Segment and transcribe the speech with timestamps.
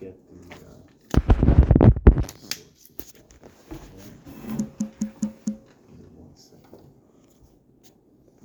[0.00, 0.78] get the, uh.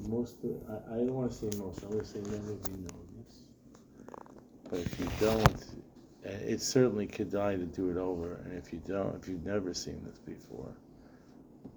[0.07, 2.99] Most, of- I, I don't wanna say most, I'm gonna say many of you know
[3.17, 3.35] this.
[4.69, 5.63] But if you don't,
[6.25, 9.73] uh, it's certainly kedai to do it over, and if you don't, if you've never
[9.73, 10.73] seen this before,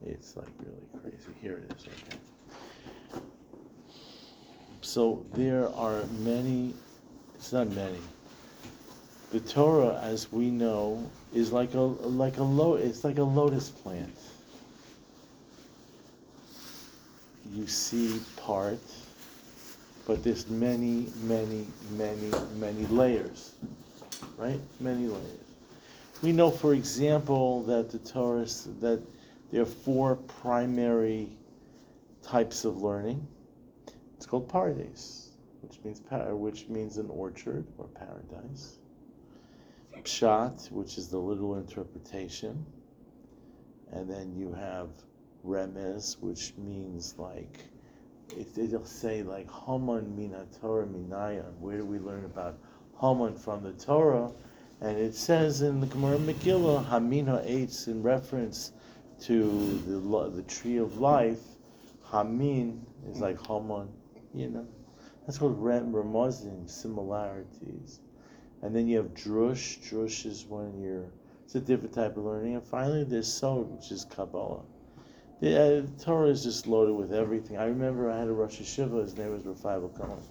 [0.05, 1.33] it's like really crazy.
[1.41, 3.21] Here it is, okay?
[4.81, 6.75] So there are many,
[7.35, 7.99] it's not many.
[9.33, 13.71] The Torah, as we know, is like a like a lo, it's like a lotus
[13.71, 14.17] plant.
[17.53, 18.79] You see part,
[20.07, 21.67] but there's many, many,
[21.97, 23.55] many, many layers,
[24.37, 24.61] right?
[24.79, 25.41] Many layers.
[26.23, 28.47] We know, for example, that the Torah
[28.81, 29.03] that
[29.51, 31.29] there are four primary
[32.23, 33.27] types of learning.
[34.17, 35.31] It's called pardes,
[35.63, 38.77] which means par- which means an orchard or paradise.
[40.05, 42.65] Pshat, which is the literal interpretation,
[43.93, 44.89] and then you have
[45.45, 47.61] Remes, which means like
[48.37, 51.57] it, it'll say like Haman mina Torah minayan.
[51.59, 52.59] Where do we learn about
[53.01, 54.33] Haman from the Torah?
[54.81, 58.73] And it says in the Gemara Megillah, Hamin ha'etz, in reference
[59.21, 61.41] to the the tree of life.
[62.11, 63.89] Hamin is like Haman,
[64.35, 64.67] you know.
[65.27, 68.01] That's called remazing, similarities.
[68.63, 69.79] And then you have drush.
[69.89, 71.07] Drush is when you're,
[71.45, 72.55] it's a different type of learning.
[72.55, 74.63] And finally, there's sod, which is Kabbalah.
[75.41, 77.59] The uh, Torah is just loaded with everything.
[77.59, 80.23] I remember I had a Rosh Hashiva, his name was Rafael Cohen.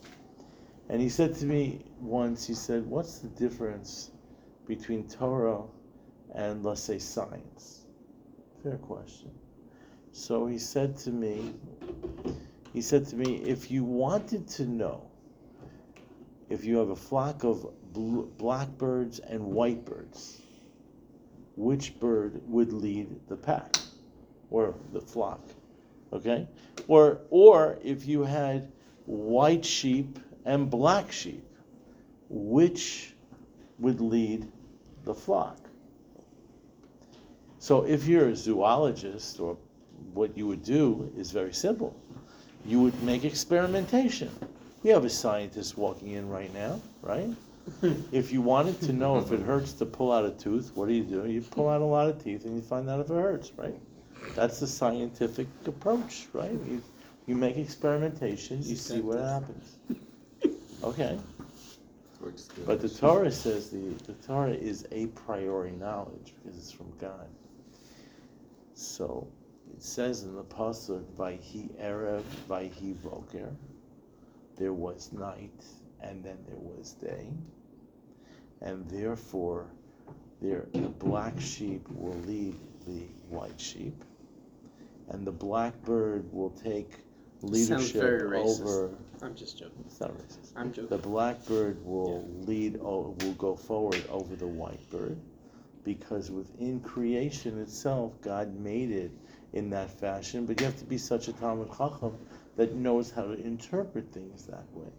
[0.90, 4.12] And he said to me once, he said, What's the difference
[4.68, 5.62] between Torah
[6.34, 7.86] and, let's say, science?
[8.64, 9.32] Fair question.
[10.12, 11.54] So he said to me,
[12.74, 15.04] he said to me, if you wanted to know
[16.50, 20.42] if you have a flock of bl- blackbirds and whitebirds,
[21.56, 23.78] which bird would lead the pack
[24.52, 25.42] or the flock?
[26.14, 26.48] Okay?
[26.88, 28.72] Or or if you had
[29.06, 31.44] white sheep and black sheep,
[32.30, 33.14] which
[33.80, 34.52] would lead
[35.04, 35.58] the flock?
[37.60, 39.58] So if you're a zoologist, or
[40.14, 42.00] what you would do is very simple.
[42.66, 44.30] You would make experimentation.
[44.84, 47.30] We have a scientist walking in right now, right?
[48.12, 50.94] if you wanted to know if it hurts to pull out a tooth, what do
[50.94, 51.26] you do?
[51.28, 53.80] You pull out a lot of teeth and you find out if it hurts, right?
[54.36, 56.52] That's the scientific approach, right?
[56.52, 56.82] You,
[57.26, 59.78] you make experimentation, you see what happens.
[60.84, 61.18] Okay.
[62.22, 62.66] Works good.
[62.66, 67.28] But the Torah says the, the Torah is a priori knowledge because it's from God.
[68.74, 69.28] So
[69.74, 73.50] it says in the pasuk, "Vayhi erev, vayhi boker."
[74.58, 75.66] There was night,
[76.10, 77.28] and then there was day,
[78.62, 79.66] and therefore,
[80.42, 82.56] there the black sheep will lead
[82.86, 83.96] the white sheep,
[85.10, 87.00] and the black bird will take
[87.42, 88.92] leadership over.
[89.22, 89.84] I'm just joking.
[89.88, 90.52] It's not racist.
[90.56, 90.90] I'm joking.
[90.90, 91.12] The joking.
[91.12, 95.18] blackbird will lead, o- will go forward over the white bird,
[95.84, 99.12] because within creation itself, God made it
[99.54, 100.46] in that fashion.
[100.46, 102.18] But you have to be such a Talmud Chacham
[102.58, 104.92] that knows how to interpret things that way.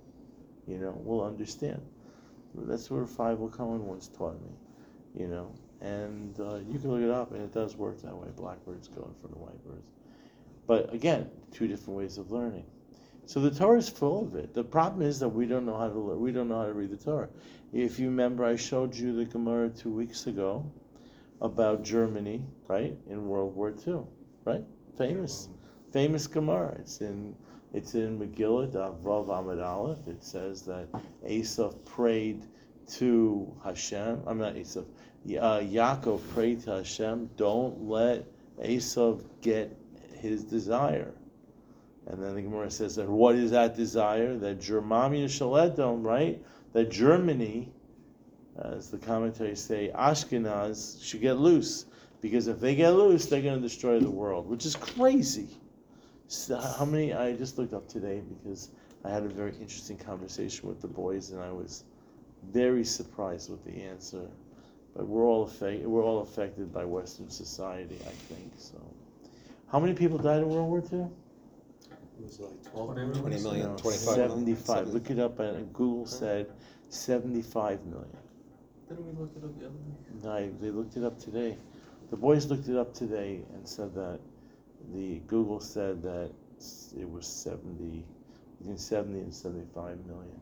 [0.67, 1.81] You know, we'll understand.
[2.55, 4.51] That's what Five Cohen once taught me.
[5.15, 8.29] You know, and uh, you can look it up, and it does work that way.
[8.37, 9.91] Blackbirds go in front of white birds.
[10.67, 12.65] But again, two different ways of learning.
[13.27, 14.55] So the Torah is full of it.
[14.55, 16.21] The problem is that we don't know how to learn.
[16.21, 17.29] We don't know how to read the Torah.
[17.73, 20.65] If you remember, I showed you the Gemara two weeks ago
[21.41, 24.03] about Germany, right, in World War II,
[24.45, 24.63] right?
[24.97, 25.49] Famous,
[25.93, 26.77] famous Gemara.
[26.79, 27.35] It's in
[27.77, 30.09] it's in Megillah, Vav Amud Aleph.
[30.09, 30.89] It says that
[31.29, 32.43] Esav prayed
[32.93, 34.23] to Hashem.
[34.27, 34.87] I'm not Esav.
[35.27, 37.29] Uh, Yaakov prayed to Hashem.
[37.37, 38.25] Don't let
[38.59, 39.77] Esav get
[40.15, 41.13] his desire.
[42.07, 44.39] And then the Gemara says that what is that desire?
[44.39, 46.43] That Germania Shaledom, right?
[46.73, 47.71] That Germany,
[48.59, 51.85] as the commentaries say, Ashkenaz should get loose.
[52.23, 55.51] Because if they get loose, they're going to destroy the world, which is crazy.
[56.29, 58.71] So how many, I just looked up today because
[59.05, 61.85] I had a very interesting conversation with the boys and I was
[62.53, 64.23] very surprised with the answer.
[64.97, 68.81] But we're all affected, we're all affected by Western society, I think, so.
[69.71, 71.01] How many people died in World War II?
[71.01, 74.31] It was like 12 Twenty million, 20 million, No, 25 million.
[74.57, 74.89] 75.
[74.89, 76.47] Look it up, and Google said
[76.89, 78.07] 75 million.
[78.89, 80.25] Didn't we look it up the other day?
[80.25, 81.59] No, I- they looked it up today.
[82.11, 84.19] The boys looked it up today and said that
[84.93, 86.31] the Google said that
[86.99, 88.05] it was 70,
[88.59, 90.41] between 70 and 75 million.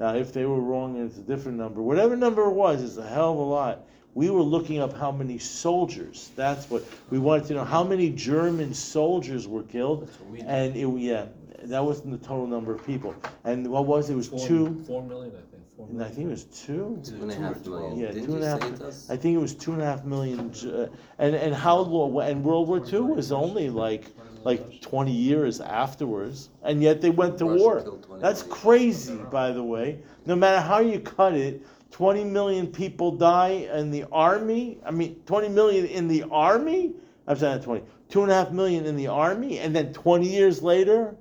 [0.00, 2.96] Now, if they were wrong and it's a different number, whatever number it was, it's
[2.96, 3.86] a hell of a lot.
[4.14, 6.30] We were looking up how many soldiers.
[6.36, 7.64] That's what we wanted to know.
[7.64, 10.06] How many German soldiers were killed?
[10.06, 10.46] That's what we did.
[10.46, 11.26] And it, yeah,
[11.64, 13.14] that wasn't the total number of people.
[13.44, 14.14] And what was it?
[14.14, 14.84] It was Four- two.
[14.86, 15.63] Four million, I think.
[15.76, 16.14] Four And I million.
[16.14, 17.00] think it was two.
[17.02, 17.98] Two Two and a half million.
[17.98, 18.60] Yeah, Didn't two and a half.
[18.62, 19.10] say it does?
[19.10, 20.52] I think it was two and a half million.
[20.52, 20.88] J-
[21.18, 22.20] And and how long?
[22.22, 24.12] And World War II was only like
[24.44, 27.82] like twenty years afterwards, and yet they went to Russia war.
[27.82, 28.56] killed 20 That's million.
[28.62, 29.98] crazy, by the way.
[30.26, 34.78] No matter how you cut it, twenty million people die in the army.
[34.84, 36.92] I mean, twenty million in the army.
[37.26, 37.84] I'm saying not twenty.
[38.10, 41.16] Two and a half million in the army, and then twenty years later,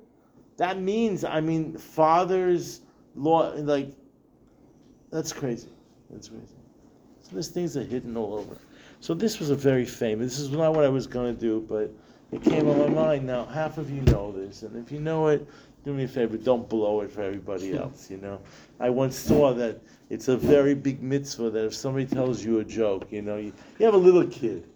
[0.57, 2.81] that means I mean fathers,
[3.15, 3.89] law like.
[5.13, 5.69] That's crazy.
[6.09, 6.55] That's crazy.
[7.21, 8.57] So there's things that are hidden all over.
[8.99, 10.37] So this was a very famous.
[10.37, 11.93] This is not what I was going to do, but
[12.31, 13.27] it came on my mind.
[13.27, 15.47] Now half of you know this, and if you know it,
[15.85, 18.09] do me a favor, don't blow it for everybody else.
[18.09, 18.39] You know,
[18.79, 22.63] I once saw that it's a very big mitzvah that if somebody tells you a
[22.63, 24.67] joke, you know, you, you have a little kid,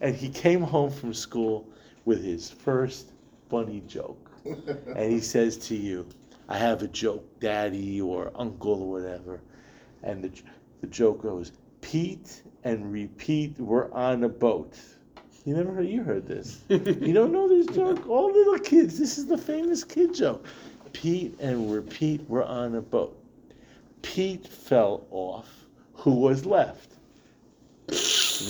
[0.00, 1.68] and he came home from school
[2.06, 3.12] with his first
[3.50, 6.06] funny joke, and he says to you,
[6.48, 9.42] "I have a joke, Daddy or Uncle or whatever,"
[10.06, 10.30] and the
[10.80, 14.78] the joke goes, "Pete and repeat, we're on a boat."
[15.44, 15.86] You never heard?
[15.86, 16.62] You heard this?
[16.68, 18.08] you don't know this joke?
[18.08, 18.98] All little kids.
[18.98, 20.44] This is the famous kid joke.
[20.92, 23.16] Pete and repeat, we're on a boat.
[24.02, 25.48] Pete fell off.
[25.94, 26.92] Who was left?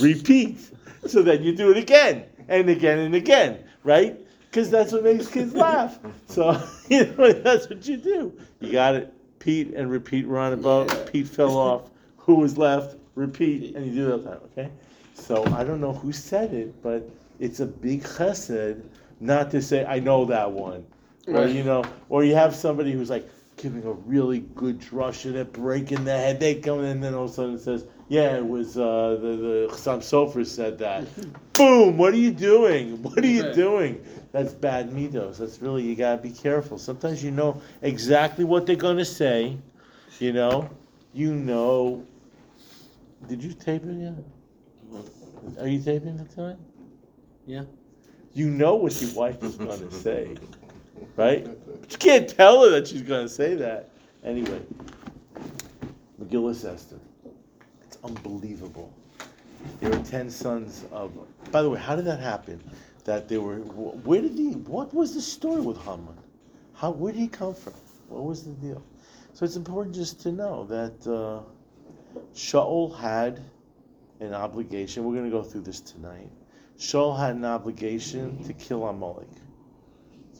[0.00, 0.58] Repeat.
[1.06, 4.18] So then you do it again and again and again, right?
[4.48, 5.98] Because that's what makes kids laugh.
[6.28, 8.32] So you know that's what you do.
[8.60, 9.12] You got it.
[9.46, 10.26] Pete and repeat.
[10.26, 10.92] We're on a boat.
[10.92, 11.04] Yeah.
[11.12, 11.90] Pete fell off.
[12.16, 12.96] Who was left?
[13.14, 14.40] Repeat, and you do that all the time.
[14.58, 14.70] Okay.
[15.14, 17.08] So I don't know who said it, but
[17.38, 18.82] it's a big chesed
[19.20, 20.84] not to say I know that one,
[21.28, 25.36] or you know, or you have somebody who's like giving a really good drush and
[25.36, 26.40] it breaking the head.
[26.40, 29.18] They come in and then all of a sudden it says, "Yeah, it was uh,
[29.20, 31.06] the the Chassam Sofer said that."
[31.52, 31.96] Boom!
[31.96, 33.02] What are you doing?
[33.02, 34.04] What are you doing?
[34.32, 35.38] That's bad midos.
[35.38, 36.78] That's really you gotta be careful.
[36.78, 39.56] Sometimes you know exactly what they're gonna say.
[40.18, 40.68] You know,
[41.12, 42.06] you know.
[43.28, 44.14] Did you tape it yet?
[45.58, 46.56] Are you taping it tonight?
[47.46, 47.62] Yeah.
[48.34, 50.36] You know what your wife is gonna say,
[51.16, 51.44] right?
[51.44, 53.90] But you can't tell her that she's gonna say that.
[54.22, 54.60] Anyway,
[56.20, 56.98] Megillah Esther.
[58.04, 58.92] Unbelievable.
[59.80, 61.12] There were ten sons of.
[61.50, 62.60] By the way, how did that happen?
[63.04, 63.56] That there were.
[63.58, 64.52] Where did he?
[64.52, 66.16] What was the story with Haman?
[66.74, 66.90] How?
[66.90, 67.74] Where did he come from?
[68.08, 68.82] What was the deal?
[69.32, 71.42] So it's important just to know that uh,
[72.34, 73.42] Shaul had
[74.20, 75.04] an obligation.
[75.04, 76.30] We're going to go through this tonight.
[76.78, 79.28] Shaul had an obligation to kill Amalek.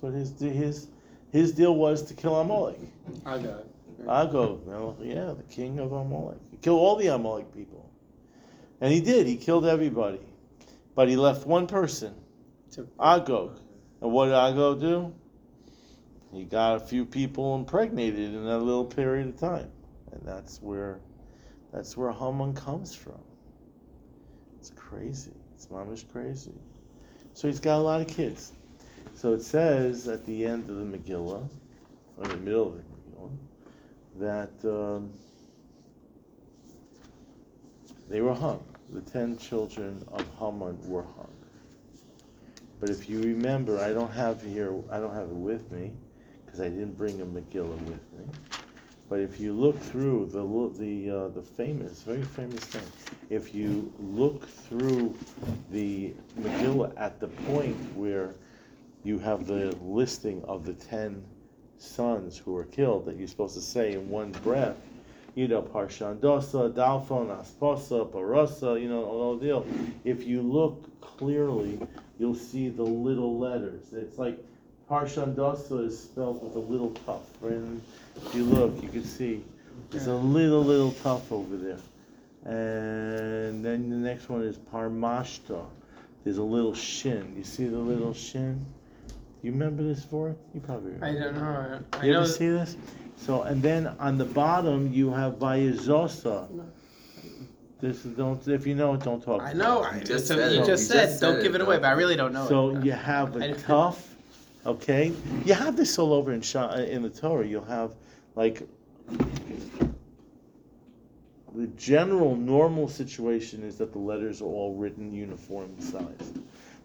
[0.01, 0.89] So his his
[1.33, 2.79] his deal was to kill Amalek.
[3.25, 3.67] I got it.
[4.09, 6.39] Agog, well, yeah, the king of Amalek.
[6.57, 7.91] He killed all the Amalek people.
[8.81, 10.21] And he did, he killed everybody.
[10.95, 12.15] But he left one person,
[12.73, 13.61] To- Agog.
[14.01, 15.15] And what did Agog do?
[16.33, 19.71] He got a few people impregnated in that little period of time.
[20.13, 21.01] And that's where
[21.73, 23.21] that's where Haman comes from.
[24.59, 25.33] It's crazy.
[25.55, 26.55] It's mamish crazy.
[27.35, 28.53] So he's got a lot of kids.
[29.15, 31.47] So it says at the end of the Megillah,
[32.17, 33.37] or the middle of the Megillah,
[34.19, 35.13] that um,
[38.09, 38.63] they were hung.
[38.93, 41.33] The ten children of Haman were hung.
[42.81, 45.93] But if you remember, I don't have here, I don't have it with me,
[46.45, 48.25] because I didn't bring a Megillah with me.
[49.09, 50.43] But if you look through the
[50.79, 52.83] the uh, the famous, very famous thing,
[53.31, 55.15] if you look through
[55.71, 58.35] the Megillah at the point where
[59.05, 61.25] you have the listing of the ten
[61.79, 64.77] sons who were killed that you're supposed to say in one breath.
[65.37, 69.67] You know, Parshandosa, Dalphon, Asposa, Parosa, you know, all the deal.
[70.03, 71.79] If you look clearly,
[72.19, 73.93] you'll see the little letters.
[73.93, 74.43] It's like
[74.91, 77.21] Parshandosa is spelled with a little tough.
[77.43, 77.53] Right?
[77.53, 77.83] And
[78.17, 79.45] if you look, you can see
[79.91, 81.79] there's a little, little tough over there.
[82.47, 85.67] And then the next one is Parmashta.
[86.25, 87.35] There's a little shin.
[87.37, 88.65] You see the little shin?
[89.43, 91.07] You remember this for You probably remember.
[91.07, 91.81] I don't know.
[91.93, 92.21] I You know.
[92.21, 92.77] ever see this?
[93.17, 96.49] So, and then on the bottom, you have Vayazosa.
[97.81, 99.43] This is, don't, if you know it, don't talk.
[99.43, 99.83] I know.
[99.83, 101.87] I just just said you just said just don't said give it, it away, but
[101.87, 102.47] I really don't know.
[102.49, 102.85] So it.
[102.85, 104.15] you have I a didn't- tough,
[104.65, 105.13] okay?
[105.45, 107.47] You have this all over in Sha, in the Torah.
[107.47, 107.95] You'll have
[108.35, 108.63] like
[111.55, 116.33] the general normal situation is that the letters are all written uniform in size.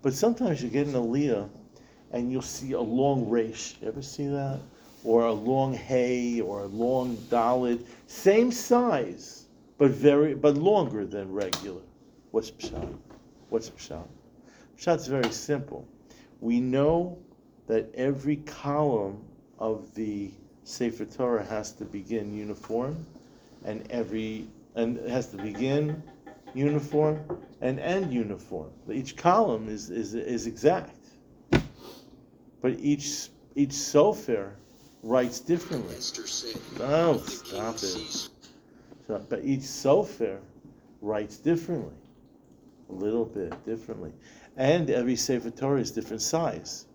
[0.01, 1.49] But sometimes you get an aliyah
[2.11, 3.75] and you'll see a long resh.
[3.81, 4.59] You ever see that?
[5.03, 11.31] Or a long hay or a long dalit, same size, but very but longer than
[11.31, 11.81] regular.
[12.31, 12.93] What's pshat?
[13.49, 14.07] What's pshat?
[14.77, 15.87] Pshat's very simple.
[16.39, 17.17] We know
[17.67, 19.23] that every column
[19.59, 20.31] of the
[20.63, 23.05] Sefer Torah has to begin uniform,
[23.65, 26.01] and every and has to begin
[26.53, 27.23] uniform
[27.61, 28.71] and end uniform.
[28.91, 30.95] Each column is is, is exact,
[32.61, 34.51] but each each sofer
[35.03, 35.95] writes differently.
[36.77, 38.29] No, stop it.
[39.07, 40.39] So, but each sofer
[41.01, 41.95] writes differently,
[42.89, 44.13] a little bit differently,
[44.57, 46.85] and every sefer Torah is different size.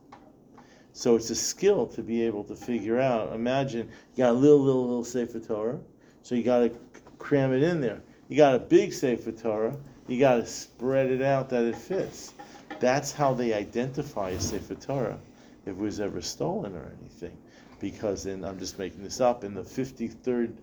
[0.92, 3.34] So it's a skill to be able to figure out.
[3.34, 5.78] Imagine you got a little, little, little sefer Torah,
[6.22, 6.72] so you got to
[7.18, 8.00] cram it in there.
[8.28, 9.76] You got a big sefer Torah,
[10.08, 12.32] you got to spread it out that it fits.
[12.80, 15.18] That's how they identify a sefer Torah
[15.64, 17.36] if it was ever stolen or anything.
[17.78, 20.56] Because in I'm just making this up in the 53rd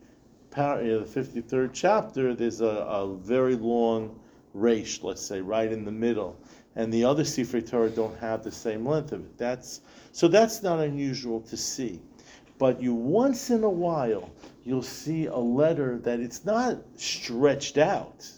[0.50, 4.20] par- the 53rd chapter, there's a, a very long
[4.54, 6.38] resh, let's say, right in the middle.
[6.76, 9.38] And the other Sefer Torah don't have the same length of it.
[9.38, 12.02] That's so that's not unusual to see.
[12.58, 14.32] But you once in a while
[14.64, 18.30] you'll see a letter that it's not stretched out,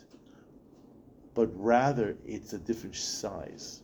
[1.33, 3.81] but rather it's a different size.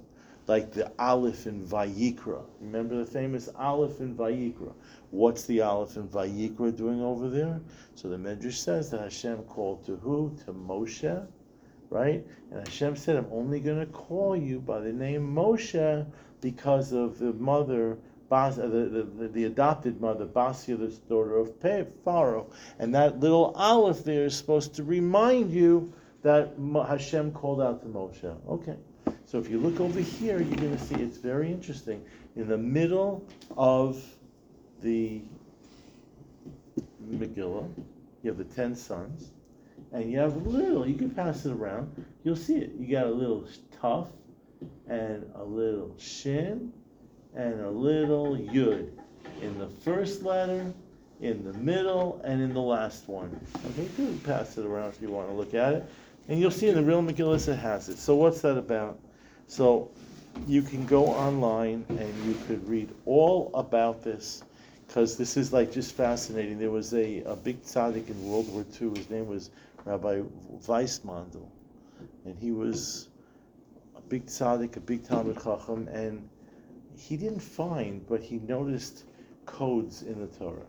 [0.47, 2.43] Like the Aleph in Vayikra.
[2.59, 4.73] Remember the famous Aleph in Vayikra?
[5.11, 7.61] What's the Aleph in Vayikra doing over there?
[7.95, 10.35] So the Medrash says that Hashem called to who?
[10.45, 11.27] To Moshe,
[11.89, 12.25] right?
[12.51, 16.05] And Hashem said, I'm only going to call you by the name Moshe
[16.41, 17.97] because of the mother,
[18.29, 21.53] Bas, the, the, the adopted mother, Basia, the daughter of
[22.03, 22.49] Pharaoh.
[22.79, 25.93] And that little Aleph there is supposed to remind you
[26.23, 26.53] that
[26.87, 28.37] Hashem called out to Moshe.
[28.47, 28.77] Okay.
[29.31, 32.03] So if you look over here, you're going to see it's very interesting.
[32.35, 34.03] In the middle of
[34.81, 35.21] the
[37.09, 37.69] Megillah,
[38.23, 39.31] you have the ten sons,
[39.93, 40.85] and you have little.
[40.85, 42.05] You can pass it around.
[42.25, 42.73] You'll see it.
[42.77, 43.45] You got a little
[43.81, 44.09] tough,
[44.89, 46.73] and a little shin,
[47.33, 48.89] and a little yud
[49.41, 50.73] in the first letter,
[51.21, 53.39] in the middle, and in the last one.
[53.67, 55.85] Okay, you can pass it around if you want to look at it,
[56.27, 57.97] and you'll see in the real Megillah it has it.
[57.97, 58.99] So what's that about?
[59.51, 59.89] So
[60.47, 64.41] you can go online and you could read all about this
[64.87, 66.57] because this is like just fascinating.
[66.57, 68.97] There was a, a big tzaddik in World War II.
[68.97, 69.49] His name was
[69.83, 70.21] Rabbi
[70.65, 71.49] Weissmandel,
[72.23, 73.09] and he was
[73.97, 76.29] a big tzaddik, a big Talmud Chacham, and
[76.97, 79.03] he didn't find, but he noticed
[79.45, 80.61] codes in the Torah.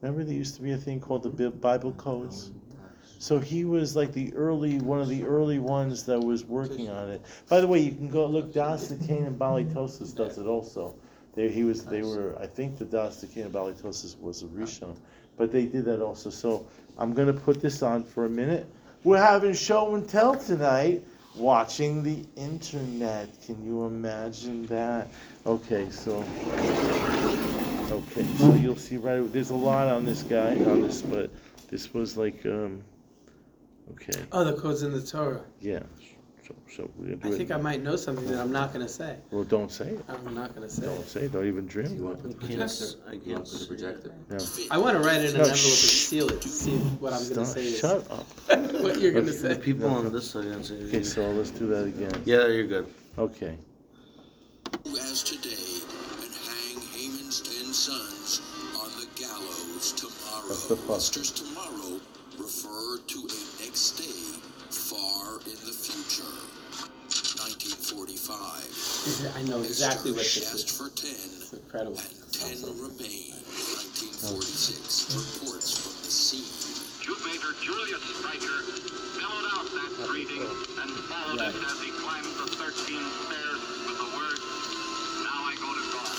[0.00, 2.52] Remember, there used to be a thing called the Bible codes.
[3.18, 7.10] So he was like the early, one of the early ones that was working on
[7.10, 7.22] it.
[7.48, 8.52] By the way, you can go look.
[8.52, 10.94] Das Kane and Balitosis does it also.
[11.34, 14.96] They, he was, they were, I think the Das Kane and Balitosis was a Rishon,
[15.36, 16.30] but they did that also.
[16.30, 16.66] So
[16.98, 18.66] I'm gonna put this on for a minute.
[19.04, 21.02] We're having show and tell tonight,
[21.36, 23.28] watching the internet.
[23.44, 25.08] Can you imagine that?
[25.44, 26.24] Okay, so.
[27.90, 29.32] Okay, so you'll see right.
[29.32, 31.30] There's a lot on this guy on this, but
[31.68, 32.82] this was like um.
[33.92, 35.42] Okay, Oh, the code's in the Torah.
[35.60, 35.80] yeah.
[36.46, 37.36] So so we're gonna do I it.
[37.38, 39.16] think I might know something that I'm not gonna say.
[39.32, 40.04] Well, don't say it.
[40.08, 40.82] I'm not gonna say.
[40.86, 41.08] Don't it.
[41.08, 41.32] say it.
[41.32, 42.00] Don't even dream.
[42.04, 42.84] want to put the Can't- projector?
[43.08, 44.12] I You want can't to put the projector?
[44.30, 44.38] No.
[44.70, 46.06] I want to write it in an No, envelope and shh.
[46.06, 46.40] seal it.
[46.42, 47.66] to See what I'm gonna Stop- say.
[47.66, 48.26] Is Shut up.
[48.80, 49.32] what you're gonna Okay.
[49.32, 49.48] say.
[49.54, 50.86] The people on this side are saying.
[50.86, 52.22] Okay, so let's do that again.
[52.24, 52.86] Yeah, you're good.
[53.18, 53.56] Okay.
[55.00, 55.82] as today
[56.22, 58.40] and hang Haman's ten sons
[58.78, 60.46] on the gallows tomorrow.
[60.48, 60.96] That's the fuck.
[60.98, 62.00] Esther's tomorrow
[62.38, 63.45] refer to a next day far
[65.44, 66.32] in the future.
[67.36, 69.36] 1945.
[69.36, 70.76] I know exactly what Esther this asked is.
[70.76, 71.98] for ten, It's incredible.
[72.00, 73.36] and ten remain.
[73.36, 75.44] 1946.
[75.44, 76.48] Reports from the scene.
[77.26, 78.58] Major Julius Streicher
[79.18, 82.70] bellowed out that greeting and followed it as he climbed the 13
[83.26, 84.42] stairs with the words,
[85.26, 86.14] Now I go to God.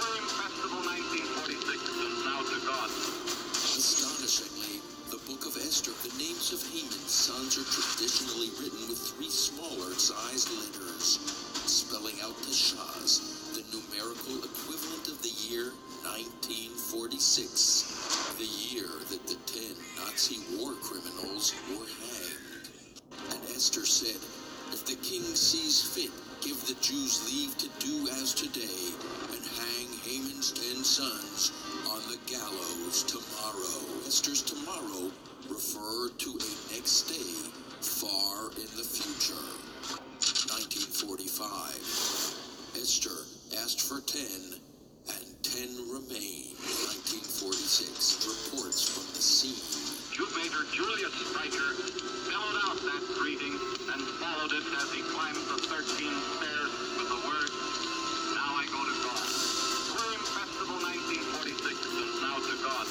[0.00, 2.88] Purim Festival 1946 is now to God.
[3.52, 4.79] Astonishingly, the
[5.30, 10.50] book of Esther, the names of Haman's sons are traditionally written with three smaller sized
[10.50, 11.22] letters,
[11.70, 13.22] spelling out the Shahs,
[13.54, 15.70] the numerical equivalent of the year
[16.02, 16.82] 1946,
[18.42, 19.70] the year that the ten
[20.02, 22.66] Nazi war criminals were hanged.
[23.30, 24.18] And Esther said,
[24.74, 26.10] If the king sees fit,
[26.42, 28.82] give the Jews leave to do as today,
[29.30, 31.79] and hang Haman's ten sons on
[32.10, 34.02] the gallows tomorrow.
[34.04, 35.12] Esther's tomorrow
[35.46, 37.38] refer to a next day
[37.78, 39.38] far in the future.
[40.50, 42.82] 1945.
[42.82, 43.14] Esther
[43.62, 44.58] asked for ten,
[45.06, 46.58] and 10 remain.
[47.38, 48.26] 1946.
[48.26, 49.62] Reports from the scene.
[50.34, 51.78] Major Julius Streicher
[52.26, 56.59] bellowed out that greeting and followed it as he climbed the 13 stairs
[62.62, 62.86] God.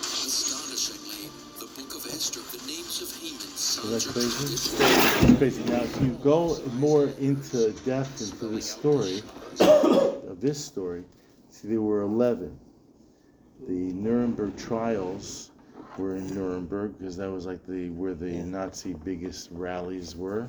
[0.00, 1.28] Astonishingly,
[1.58, 5.36] the Book of Esther, the names of Haman's Is that crazy?
[5.36, 5.64] crazy.
[5.64, 9.22] Now, if you go more into depth into this story,
[9.60, 11.04] of this story,
[11.50, 12.58] see, there were 11.
[13.68, 15.50] The Nuremberg trials
[15.98, 20.48] were in Nuremberg because that was like the where the Nazi biggest rallies were.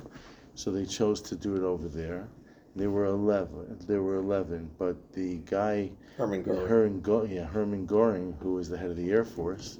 [0.54, 2.28] So they chose to do it over there.
[2.76, 3.78] There were 11.
[3.86, 6.66] There were 11, but the guy Herman Goring.
[6.66, 9.78] Herman, Go- yeah, Herman Goring, who was the head of the Air Force,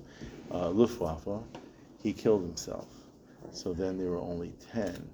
[0.52, 1.42] uh, Luftwaffe,
[2.02, 2.86] he killed himself.
[3.50, 5.08] So then there were only 10.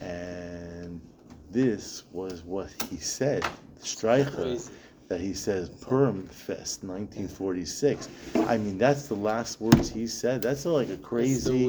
[0.00, 1.00] And
[1.50, 3.44] this was what he said,
[3.80, 4.70] Streicher,
[5.08, 8.08] that he says, Purim Fest 1946.
[8.46, 10.42] I mean, that's the last words he said.
[10.42, 11.66] That's like a crazy,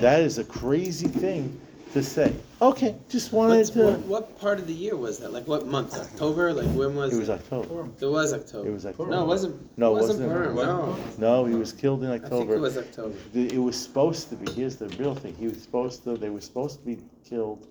[0.00, 1.58] that is a crazy thing
[1.92, 2.32] to say.
[2.60, 3.82] Okay, just wanted What's, to.
[3.84, 5.32] what, what part of the year was that?
[5.32, 5.94] Like what month?
[5.94, 6.52] October?
[6.52, 7.20] Like when was It it?
[7.20, 7.88] was October.
[8.00, 8.68] It was October.
[8.68, 9.10] It was October.
[9.10, 9.78] No, it wasn't.
[9.78, 10.28] No, it it wasn't.
[10.30, 10.54] wasn't.
[10.54, 13.14] Purim, No, No, he was killed in I think it was October.
[13.32, 14.50] The- It was supposed to be.
[14.52, 15.34] Here's the real thing.
[15.34, 16.16] He was supposed to.
[16.16, 17.66] They were supposed to be killed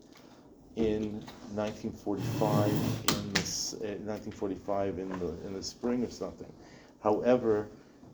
[0.76, 1.24] in
[1.56, 3.74] 1945 in this.
[3.74, 6.52] Uh, 1945 in the in the spring or something.
[7.04, 7.68] However,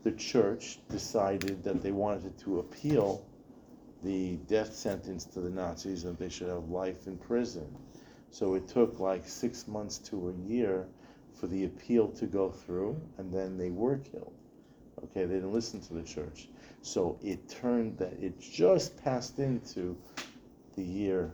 [0.03, 3.25] the church decided that they wanted to appeal
[4.03, 7.67] the death sentence to the Nazis and they should have life in prison.
[8.29, 10.87] So it took like six months to a year
[11.33, 14.33] for the appeal to go through, and then they were killed.
[15.03, 16.49] Okay, they didn't listen to the church.
[16.81, 19.95] So it turned that it just passed into
[20.75, 21.31] the year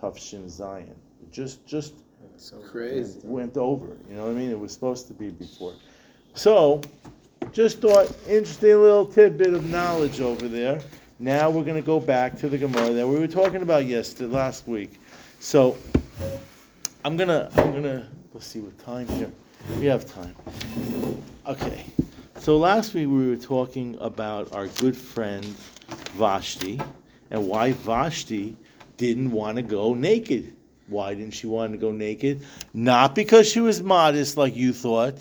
[0.00, 0.94] Tufshin Zion.
[1.22, 1.94] It just just
[2.70, 3.20] Crazy.
[3.24, 3.96] went over.
[4.08, 4.50] You know what I mean?
[4.50, 5.74] It was supposed to be before.
[6.34, 6.80] So,
[7.52, 10.80] just thought interesting little tidbit of knowledge over there.
[11.20, 14.68] Now we're gonna go back to the Gemara that we were talking about yesterday, last
[14.68, 15.00] week.
[15.40, 15.76] So,
[17.04, 19.32] I'm gonna, I'm gonna, let's see what time here.
[19.80, 20.36] We have time.
[21.44, 21.86] Okay.
[22.38, 25.44] So last week we were talking about our good friend
[26.14, 26.80] Vashti
[27.32, 28.56] and why Vashti
[28.96, 30.54] didn't want to go naked.
[30.86, 32.46] Why didn't she want to go naked?
[32.72, 35.18] Not because she was modest like you thought.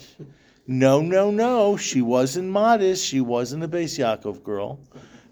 [0.68, 1.76] No, no, no.
[1.76, 3.04] She wasn't modest.
[3.04, 4.80] She wasn't a Bais Yaakov girl.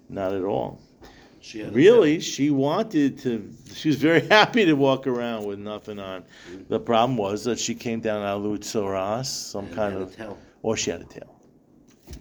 [0.10, 0.80] Not at all.
[1.41, 3.54] She had Really, she wanted to.
[3.74, 6.22] She was very happy to walk around with nothing on.
[6.24, 6.63] Mm-hmm.
[6.70, 9.76] The problem was that she came down out of Lutzoras, some tail.
[9.76, 10.38] kind of, tail.
[10.63, 11.36] or she had a tail.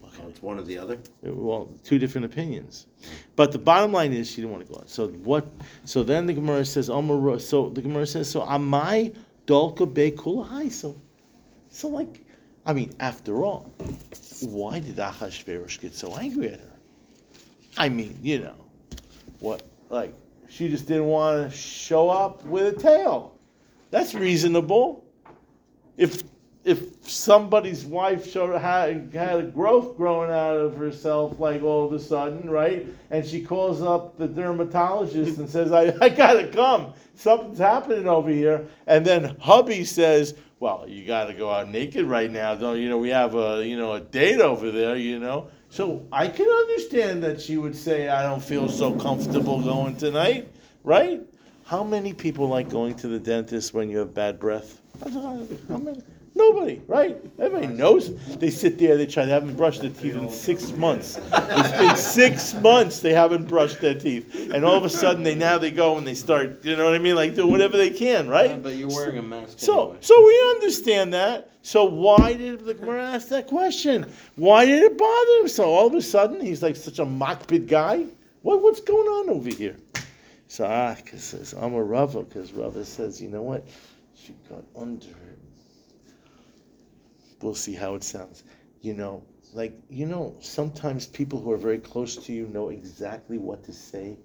[0.04, 0.98] Oh, It's one or the other.
[1.22, 2.86] Well, two different opinions.
[3.34, 4.90] But the bottom line is she didn't want to go out.
[4.90, 5.46] So what?
[5.86, 9.14] So then the Gemara says, Omar, so the Gemara says, so amai
[9.46, 10.70] dolka be kulahai.
[10.70, 11.00] So,
[11.70, 12.20] so like,
[12.66, 13.72] I mean, after all,
[14.42, 16.73] why did Achashverosh get so angry at her?
[17.76, 18.54] I mean, you know,
[19.40, 19.62] what?
[19.90, 20.14] Like,
[20.48, 23.36] she just didn't want to show up with a tail.
[23.90, 25.04] That's reasonable.
[25.96, 26.22] If
[26.64, 31.92] if somebody's wife showed had, had a growth growing out of herself, like all of
[31.92, 32.86] a sudden, right?
[33.10, 36.94] And she calls up the dermatologist and says, I, I gotta come.
[37.16, 38.66] Something's happening over here.
[38.86, 42.54] And then hubby says, Well, you gotta go out naked right now.
[42.54, 45.48] Don't you know we have a you know a date over there, you know?
[45.74, 50.46] So I can understand that she would say, I don't feel so comfortable going tonight,
[50.84, 51.20] right?
[51.64, 54.80] How many people like going to the dentist when you have bad breath?
[55.02, 56.00] How many?
[56.36, 57.16] Nobody, right?
[57.38, 58.12] Everybody knows.
[58.38, 61.20] They sit there, they try, they haven't brushed their teeth in six months.
[61.32, 64.50] It's been six months they haven't brushed their teeth.
[64.52, 66.94] And all of a sudden they now they go and they start, you know what
[66.94, 67.14] I mean?
[67.14, 68.60] Like do whatever they can, right?
[68.60, 69.60] But you're wearing a mask.
[69.60, 69.98] So, anyway.
[70.00, 71.52] so we understand that.
[71.62, 74.04] So why did the Gemara ask that question?
[74.34, 75.48] Why did it bother him?
[75.48, 78.06] So all of a sudden he's like such a makpid guy.
[78.42, 79.76] What, what's going on over here?
[80.48, 83.64] So ah, because I'm a Rava, because Rava says, you know what?
[84.16, 85.06] She got under.
[87.44, 88.42] We'll see how it sounds.
[88.80, 93.36] You know, like you know, sometimes people who are very close to you know exactly
[93.36, 94.16] what to say,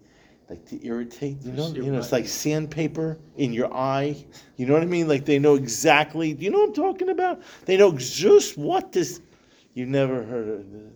[0.49, 1.41] like to irritate.
[1.41, 4.25] You know, you know, it's like sandpaper in your eye.
[4.55, 5.09] You know what I mean?
[5.09, 6.33] Like they know exactly.
[6.33, 7.41] Do you know what I'm talking about?
[7.65, 9.19] They know just what this.
[9.73, 10.95] You never heard of it.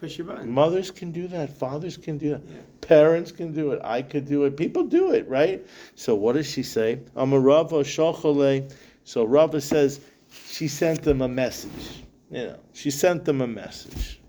[0.00, 0.50] Push your button.
[0.50, 1.58] Mothers can do that.
[1.58, 2.42] Fathers can do that.
[2.48, 2.56] Yeah.
[2.80, 3.82] Parents can do it.
[3.84, 4.56] I could do it.
[4.56, 5.64] People do it, right?
[5.94, 7.00] So what does she say?
[7.14, 8.72] I'm a Rava Shachale.
[9.04, 12.04] So Rava says she sent them a message.
[12.30, 14.20] You know, she sent them a message.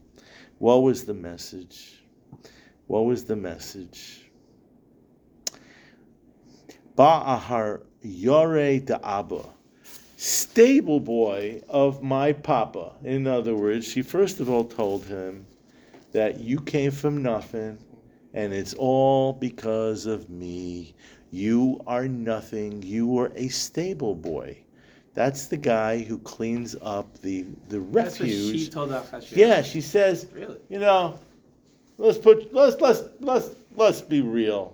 [0.58, 2.04] What was the message?
[2.88, 4.30] What was the message?
[6.98, 9.44] Ba'ahar yore abba.
[10.18, 12.94] stable boy of my papa.
[13.04, 15.46] In other words, she first of all told him
[16.12, 17.78] that you came from nothing
[18.34, 20.94] and it's all because of me.
[21.32, 22.82] You are nothing.
[22.84, 24.58] You were a stable boy.
[25.14, 28.70] That's the guy who cleans up the, the That's what she refuge.
[28.70, 28.96] told.
[29.32, 30.58] Yeah, she says, Really?
[30.70, 31.20] you know,
[31.98, 34.74] let's put let's let's let's let's be real.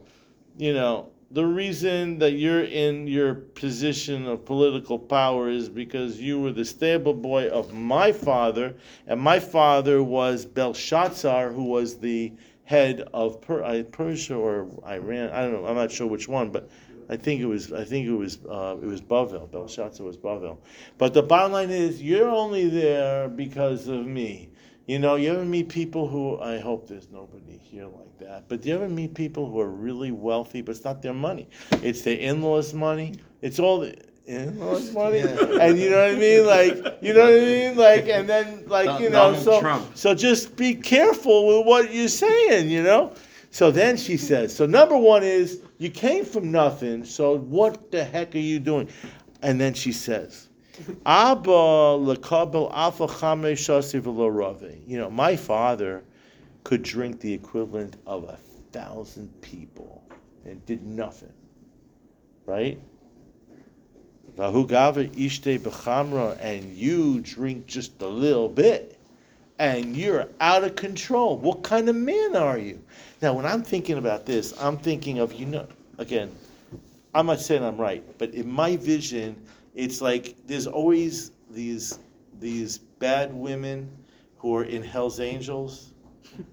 [0.58, 6.39] You know, the reason that you're in your position of political power is because you
[6.39, 8.76] were the stable boy of my father,
[9.08, 12.32] and my father was Belshazzar, who was the
[12.65, 15.30] head of per- uh, Persia or Iran.
[15.32, 15.65] I don't know.
[15.67, 16.69] I'm not sure which one, but
[17.10, 17.72] I think it was.
[17.72, 18.39] I think it was.
[18.46, 19.50] Uh, it was Bavel.
[19.52, 20.58] Belshazzar was Bavel.
[20.98, 24.50] But the bottom line is, you're only there because of me.
[24.88, 28.48] You know, you ever meet people who I hope there's nobody here like that.
[28.48, 31.50] But do you ever meet people who are really wealthy, but it's not their money.
[31.84, 33.15] It's their in-laws' money.
[33.41, 35.20] It's all the in-laws' money.
[35.20, 36.46] And you know what I mean?
[36.46, 37.78] Like you know what I mean?
[37.78, 39.98] Like and then like you know Donald so Trump.
[39.98, 43.13] so just be careful with what you're saying, you know?
[43.52, 48.04] So then she says, so number one is you came from nothing, so what the
[48.04, 48.90] heck are you doing?
[49.42, 50.50] And then she says,
[51.06, 54.88] Abba lekabel alpha chame shasi.
[54.88, 56.04] You know, my father
[56.64, 58.38] could drink the equivalent of a
[58.72, 60.04] thousand people
[60.46, 61.34] and did nothing.
[62.46, 62.80] Right?
[64.36, 69.00] Vahu gava ishte bechamra, and you drink just a little bit,
[69.58, 71.38] and you're out of control.
[71.38, 72.84] What kind of man are you?
[73.22, 76.32] Now, when I'm thinking about this, I'm thinking of, you know, again,
[77.16, 79.42] I'm not saying I'm right, but in my vision,
[79.74, 82.00] it's like there's always these
[82.40, 83.90] these bad women
[84.38, 85.94] who are in Hell's Angels,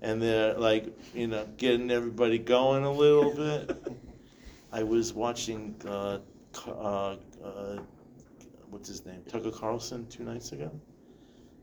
[0.01, 3.35] and they're like, you know, getting everybody going a little
[3.67, 3.77] bit.
[4.73, 6.19] I was watching, uh,
[6.67, 7.79] uh, uh,
[8.71, 10.71] what's his name, Tucker Carlson two nights ago.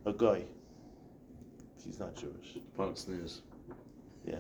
[0.06, 0.44] A guy.
[1.84, 2.58] He's not Jewish.
[2.78, 3.42] Fox News.
[4.26, 4.36] Yeah,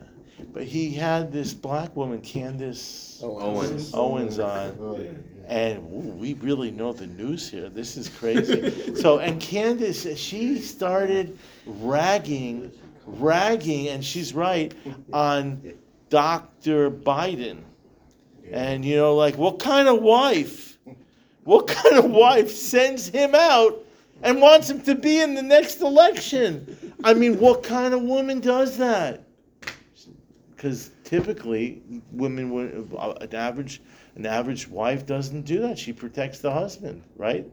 [0.53, 3.93] but he had this black woman, Candace Owens.
[3.93, 4.99] Owens, on, oh,
[5.47, 7.69] and ooh, we really know the news here.
[7.69, 8.95] This is crazy.
[8.95, 12.71] so, and Candace, she started ragging,
[13.05, 14.73] ragging, and she's right
[15.11, 15.73] on
[16.09, 16.91] Dr.
[16.91, 17.59] Biden.
[18.51, 20.77] And you know, like, what kind of wife?
[21.43, 23.83] What kind of wife sends him out
[24.21, 26.93] and wants him to be in the next election?
[27.03, 29.23] I mean, what kind of woman does that?
[30.61, 33.81] Because typically, women, uh, an average,
[34.15, 35.79] an average wife doesn't do that.
[35.79, 37.47] She protects the husband, right?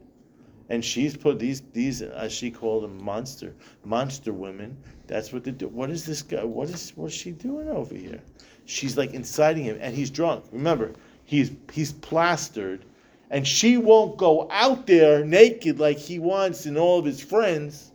[0.69, 4.77] And she's put these, these, as she called them, monster, monster women.
[5.07, 5.69] That's what they do.
[5.69, 6.43] What is this guy?
[6.43, 8.21] What is, what's she doing over here?
[8.65, 10.45] She's like inciting him, and he's drunk.
[10.51, 10.93] Remember,
[11.25, 12.85] he's he's plastered,
[13.31, 17.91] and she won't go out there naked like he wants and all of his friends.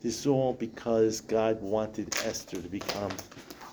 [0.00, 3.10] This is all because God wanted Esther to become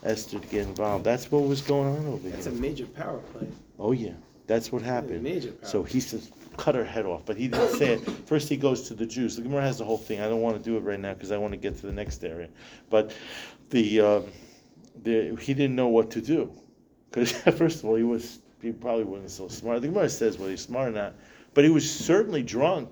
[0.03, 1.03] Esther to get involved.
[1.03, 2.31] That's what was going on over there.
[2.31, 2.61] That's a here.
[2.61, 3.47] major power play.
[3.77, 4.13] Oh yeah,
[4.47, 5.23] that's what happened.
[5.23, 5.69] Major power.
[5.69, 7.99] So he says, cut her head off, but he didn't say it.
[8.25, 9.35] First, he goes to the Jews.
[9.35, 10.21] The Gemara has the whole thing.
[10.21, 11.93] I don't want to do it right now because I want to get to the
[11.93, 12.49] next area.
[12.89, 13.13] But
[13.69, 14.25] the, um,
[15.03, 16.51] the he didn't know what to do
[17.09, 19.81] because first of all, he was he probably wasn't so smart.
[19.81, 21.15] The Gemara says whether he's smart or not,
[21.53, 22.89] but he was certainly drunk.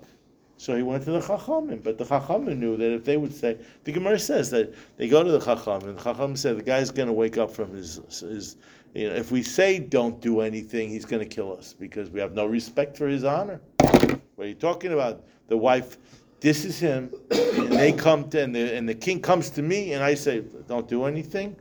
[0.58, 3.56] So he went to the Chachamim, but the Chachamim knew that if they would say,
[3.84, 7.06] the Gemara says that they go to the Chachamim, the Chachamim said the guy's going
[7.06, 8.56] to wake up from his, his,
[8.92, 12.18] you know, if we say don't do anything, he's going to kill us because we
[12.18, 13.60] have no respect for his honor.
[13.78, 15.24] What are you talking about?
[15.46, 15.96] The wife,
[16.40, 19.92] this is him, and they come to, and the, and the king comes to me,
[19.92, 21.54] and I say, don't do anything,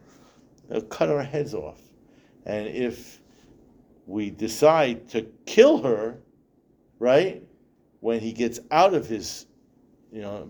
[0.70, 1.80] they'll cut our heads off.
[2.48, 3.22] And if
[4.08, 6.18] we decide to kill her,
[6.98, 7.44] right,
[8.08, 9.48] when he gets out of his,
[10.13, 10.50] you know,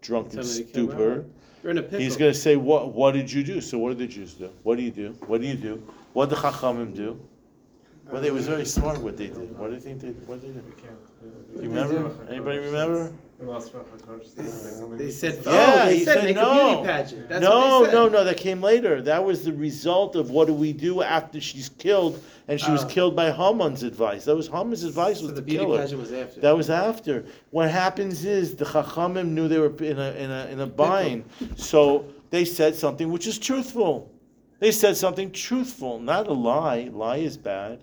[0.00, 1.24] drunken stupor, her.
[1.62, 2.00] You're in a pickle.
[2.00, 3.60] he's going to say, what, what did you do?
[3.60, 4.50] So what did the Jews do?
[4.64, 5.10] What do you do?
[5.28, 5.76] What do you do?
[6.14, 7.20] What did the Chachamim do?
[8.10, 9.56] Well, they was very smart what they did.
[9.56, 11.62] What do you think they, what did they do?
[11.62, 12.10] You remember?
[12.28, 13.12] Anybody remember?
[13.38, 16.50] They said, oh, Yeah, they he said said make no.
[16.50, 17.28] a beauty pageant.
[17.28, 17.94] That's no, what they said.
[17.94, 19.02] no, no, that came later.
[19.02, 22.84] That was the result of what do we do after she's killed, and she was
[22.84, 22.88] Oh.
[22.88, 24.24] killed by Haman's advice.
[24.24, 25.82] That was Haman's advice So was the to beauty kill her.
[25.82, 26.40] pageant was after.
[26.40, 27.24] That was after.
[27.50, 31.24] What happens is the Chachamim knew they were in a in a in a bind,
[31.56, 34.10] so they said something which is truthful.
[34.60, 36.88] They said something truthful, not a lie.
[36.90, 37.80] Lie is bad.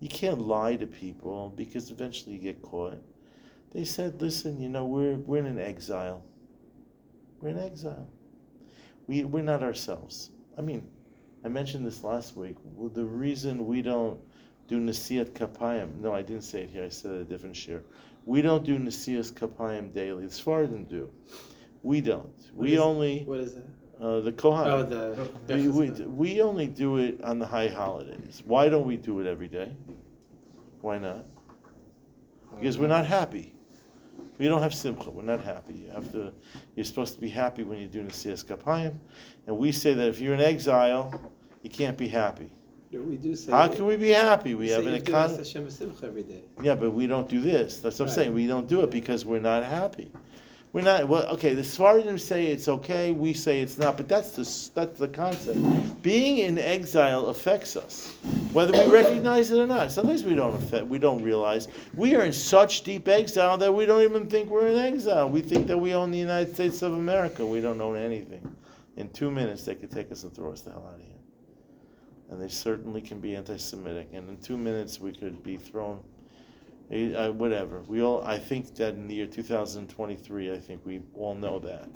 [0.00, 2.98] You can't lie to people because eventually you get caught.
[3.72, 6.22] They said, "Listen, you know, we're we're in exile.
[7.40, 8.08] We're in exile.
[9.06, 10.30] We we're not ourselves.
[10.56, 10.88] I mean,
[11.44, 12.56] I mentioned this last week.
[12.64, 14.18] Well, the reason we don't
[14.68, 16.00] do Nasiyat Kapayim.
[16.00, 16.84] No, I didn't say it here.
[16.84, 17.82] I said it a different share.
[18.24, 20.26] We don't do Nasiyat Kapayim daily.
[20.26, 21.10] The Sfardim do.
[21.82, 22.24] We don't.
[22.54, 23.64] What We is- only What is that?
[24.00, 25.46] uh, the Oh, Kohanim.
[25.46, 25.54] the.
[25.54, 28.42] we, we, we only do it on the high holidays.
[28.44, 29.70] Why don't we do it every day?
[30.80, 31.24] Why not?
[32.58, 33.52] Because we're not happy.
[34.38, 35.10] We don't have simcha.
[35.10, 35.74] We're not happy.
[35.74, 36.32] You have to.
[36.74, 38.94] You're supposed to be happy when you're doing the siyas kapayim,
[39.46, 42.50] and we say that if you're in exile, you can't be happy.
[42.92, 43.52] We do say.
[43.52, 44.54] How can we be happy?
[44.54, 45.44] We say have an economy.
[46.02, 46.42] Every day.
[46.62, 47.80] Yeah, but we don't do this.
[47.80, 48.32] That's what I'm saying.
[48.32, 50.10] We don't do it because we're not happy.
[50.76, 51.08] We're not.
[51.08, 51.54] Well, okay.
[51.54, 53.10] The Sfardim say it's okay.
[53.10, 53.96] We say it's not.
[53.96, 54.42] But that's the
[54.74, 56.02] that's the concept.
[56.02, 58.12] Being in exile affects us,
[58.52, 59.90] whether we recognize it or not.
[59.90, 60.86] Sometimes we don't affect.
[60.86, 64.66] We don't realize we are in such deep exile that we don't even think we're
[64.66, 65.30] in exile.
[65.30, 67.46] We think that we own the United States of America.
[67.46, 68.46] We don't own anything.
[68.98, 71.16] In two minutes, they could take us and throw us the hell out of here.
[72.28, 74.10] And they certainly can be anti-Semitic.
[74.12, 76.00] And in two minutes, we could be thrown
[76.90, 77.82] Eh, uh, whatever.
[77.88, 78.22] We all.
[78.22, 81.90] I think that in the year 2023, I think we all know that,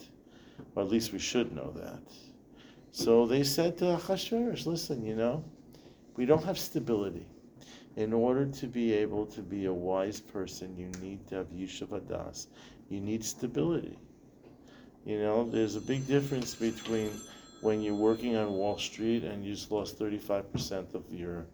[0.74, 2.02] or at least we should know that.
[2.90, 5.44] So they said to Achashverosh, "Listen, you know,
[6.16, 7.26] we don't have stability.
[7.96, 11.88] In order to be able to be a wise person, you need to have yishuv
[11.88, 12.48] adas.
[12.88, 13.96] You need stability.
[15.04, 17.10] You know, there's a big difference between
[17.60, 21.46] when you're working on Wall Street and you just lost 35% of your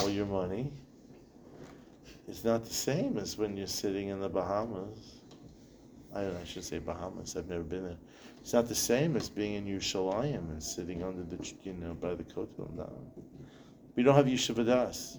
[0.00, 0.70] all your money."
[2.28, 5.22] It's not the same as when you're sitting in the Bahamas.
[6.14, 7.36] I I should say Bahamas.
[7.36, 7.96] I've never been there.
[8.40, 12.14] It's not the same as being in Yerushalayim and sitting under the, you know, by
[12.14, 12.74] the Kotel.
[12.74, 12.90] No.
[13.96, 15.18] We don't have Yeshivadas.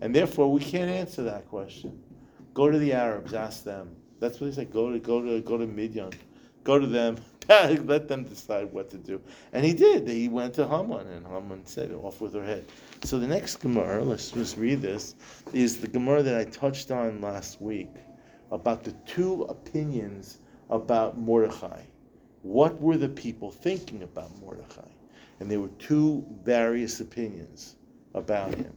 [0.00, 2.02] And therefore, we can't answer that question.
[2.54, 3.94] Go to the Arabs, ask them.
[4.18, 4.64] That's what they say.
[4.64, 6.10] Go to, go to, go to Midian.
[6.64, 7.16] Go to them.
[7.48, 9.20] Let them decide what to do.
[9.52, 10.08] And he did.
[10.08, 12.64] He went to Haman, and Haman said, off with her head.
[13.04, 15.14] So the next Gemara, let's just read this,
[15.52, 17.90] is the Gemara that I touched on last week
[18.50, 20.38] about the two opinions
[20.70, 21.82] about Mordechai.
[22.42, 24.88] What were the people thinking about Mordechai?
[25.38, 27.76] And there were two various opinions
[28.14, 28.72] about him.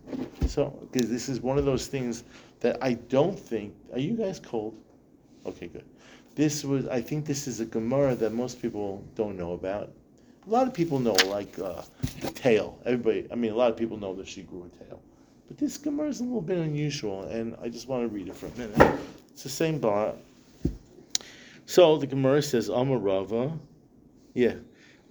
[0.48, 2.24] So, because this is one of those things
[2.60, 3.74] that I don't think.
[3.94, 4.76] Are you guys cold?
[5.46, 5.86] Okay, good.
[6.40, 6.88] This was.
[6.88, 9.92] I think this is a Gemara that most people don't know about.
[10.48, 11.82] A lot of people know, like uh,
[12.22, 12.80] the tail.
[12.86, 13.28] Everybody.
[13.30, 15.02] I mean, a lot of people know that she grew a tail.
[15.50, 18.38] But this Gemara is a little bit unusual, and I just want to read it
[18.38, 19.00] for a minute.
[19.34, 20.14] It's the same bar.
[21.66, 23.52] So the Gemara says, Amar Rava,
[24.34, 24.54] yeah,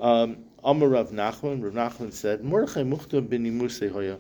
[0.00, 4.16] um, Amar Rav Nachman, Rav Nachman said, Mordechai Muchta Hoya.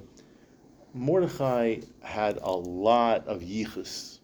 [0.92, 4.17] Mordechai had a lot of yichus.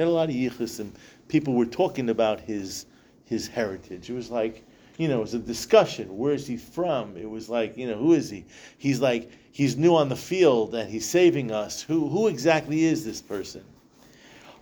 [0.00, 0.94] He had a lot of yichus, and
[1.28, 2.86] people were talking about his
[3.26, 4.08] his heritage.
[4.08, 4.64] It was like,
[4.96, 6.16] you know, it was a discussion.
[6.16, 7.18] Where is he from?
[7.18, 8.46] It was like, you know, who is he?
[8.78, 11.82] He's like, he's new on the field and he's saving us.
[11.82, 13.62] Who who exactly is this person?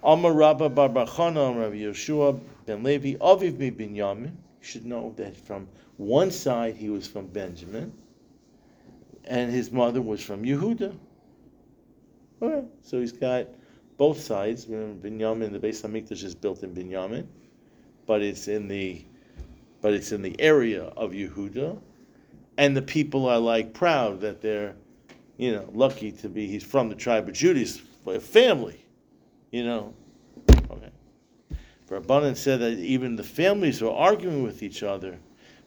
[0.02, 4.32] Amar Rabba Bar Bachana, Rabbi Yehoshua ben Levi, Aviv mi Binyamin.
[4.32, 7.92] You should know that from one side he was from Benjamin,
[9.24, 10.98] and his mother was from Yehuda.
[12.40, 13.46] Right, so he's got
[13.98, 14.64] both sides.
[14.64, 17.26] Binyamin, the Bais Hamikdash is built in Binyamin,
[18.06, 19.04] but it's in the,
[19.82, 21.78] but it's in the area of Yehuda,
[22.56, 24.74] and the people are like proud that they're,
[25.36, 26.46] you know, lucky to be.
[26.46, 28.82] He's from the tribe of Judah, he's a family,
[29.50, 29.92] you know.
[30.70, 30.90] Okay.
[31.90, 35.18] Rabbanan said that even the families were arguing with each other,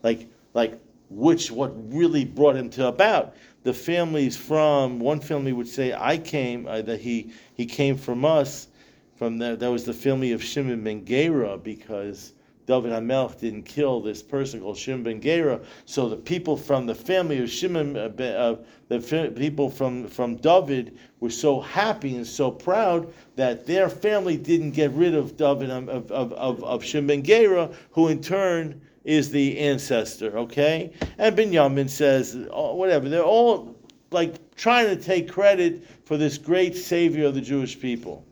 [0.03, 3.35] like like which what really brought him to about.
[3.63, 8.25] The families from one family would say, "I came uh, that he he came from
[8.25, 8.67] us."
[9.15, 12.33] From that, that was the family of Shimon ben Gera because
[12.65, 15.59] David Hamelech didn't kill this person called Shimon ben Gera.
[15.85, 18.55] So the people from the family of Shimon, uh, uh,
[18.87, 24.71] the people from from David were so happy and so proud that their family didn't
[24.71, 28.81] get rid of David um, of of of, of Shimon ben Gera, who in turn
[29.03, 30.37] is the ancestor.
[30.37, 33.09] Okay, and Binyamin says oh, whatever.
[33.09, 33.75] They're all
[34.11, 38.25] like trying to take credit for this great savior of the Jewish people.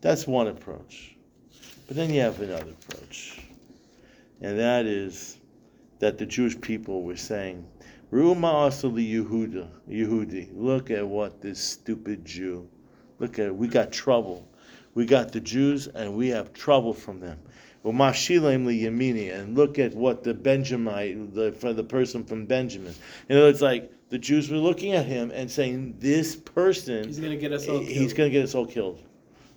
[0.00, 1.16] That's one approach.
[1.86, 3.40] But then you have another approach.
[4.40, 5.38] And that is
[5.98, 7.66] that the Jewish people were saying,
[8.12, 12.68] Ruma Yehuda, Yehudi, look at what this stupid Jew,
[13.18, 14.48] look at it, we got trouble.
[14.94, 17.38] We got the Jews and we have trouble from them.
[17.82, 22.94] And look at what the Benjamite, the, for the person from Benjamin.
[23.28, 27.20] You know, it's like the Jews were looking at him and saying, this person, He's
[27.20, 27.88] gonna get us all Killed.
[27.88, 29.00] he's going to get us all killed.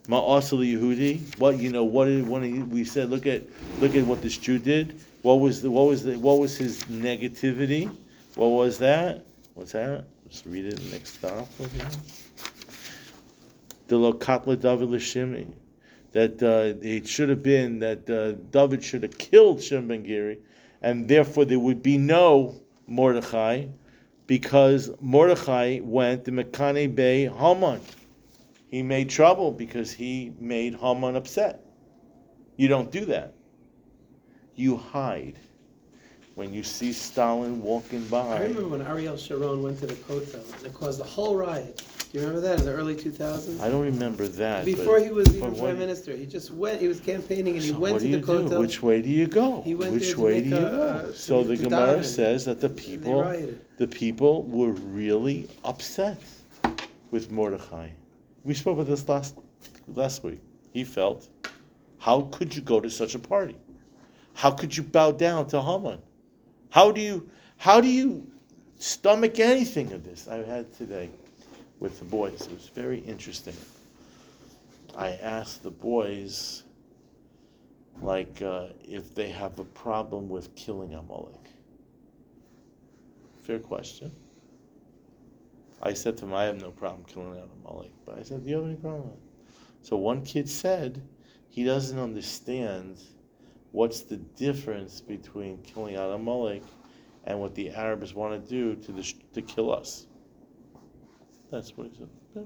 [0.08, 1.40] Ma'asali Yehudi.
[1.40, 1.84] What you know?
[1.84, 3.10] What did when he, we said?
[3.10, 3.44] Look at
[3.80, 5.00] look at what this Jew did.
[5.22, 7.90] What was the what was the what was his negativity?
[8.36, 9.24] What was that?
[9.54, 10.04] What's that?
[10.26, 11.48] Let's read it next stop.
[13.88, 15.48] The lokatla David l'shimi,
[16.14, 20.40] that uh, it should have been that uh, David should have killed Shimon ben Giri,
[20.82, 22.56] and therefore there would be no
[22.88, 23.66] Mordechai,
[24.28, 27.82] because Mordechai went to Mekane Bay Haman.
[28.70, 31.64] He made trouble because he made Haman upset.
[32.58, 33.34] You don't do that.
[34.56, 35.38] You hide.
[36.36, 38.38] When you see Stalin walking by.
[38.38, 41.84] I remember when Ariel Sharon went to the Kotel and it caused a whole riot.
[42.14, 43.60] Do you remember that in the early 2000s?
[43.60, 44.66] I don't remember that.
[44.66, 46.80] but- Before he was even what- prime minister, he just went.
[46.80, 48.50] He was campaigning and he So went what to do the you do?
[48.50, 48.60] Kotel.
[48.60, 49.62] Which way do you go?
[49.64, 50.82] He went Which there to way make do you a- go?
[50.84, 53.60] uh, So to- the to Gemara says that the people, rioted.
[53.78, 56.22] the people were really upset
[57.10, 57.90] with Mordechai.
[58.44, 59.34] We spoke about this last
[59.96, 60.40] last week.
[60.72, 61.28] He felt,
[61.98, 63.56] how could you go to such a party?
[64.34, 65.98] How could you bow down to Haman?
[66.70, 68.28] How do you how do you
[68.78, 70.28] stomach anything of this?
[70.28, 71.10] I had today
[71.84, 72.48] with the boys.
[72.48, 73.56] It was very interesting.
[74.98, 76.64] I asked the boys
[78.02, 81.50] like uh, if they have a problem with killing Amalek.
[83.44, 84.14] Fair question.
[85.82, 87.92] I said to him, I have no problem killing Amalek.
[88.06, 89.04] But I said, Do you have any problem?
[89.04, 91.02] with it?" So one kid said
[91.50, 93.02] he doesn't understand
[93.74, 96.64] what's the difference between killing Amalek
[97.26, 100.06] and what the Arabs want to do to, the, to kill us.
[101.54, 102.10] That's what he said.
[102.36, 102.42] Yeah,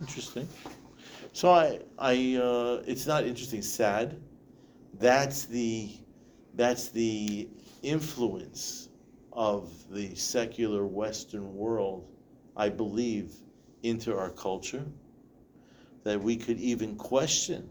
[0.00, 0.48] Interesting.
[1.32, 3.62] So I, I, uh, it's not interesting.
[3.62, 4.20] Sad.
[4.98, 5.92] That's the,
[6.54, 7.48] that's the
[7.84, 8.88] influence
[9.32, 12.08] of the secular Western world,
[12.56, 13.32] I believe,
[13.84, 14.84] into our culture.
[16.02, 17.70] That we could even question,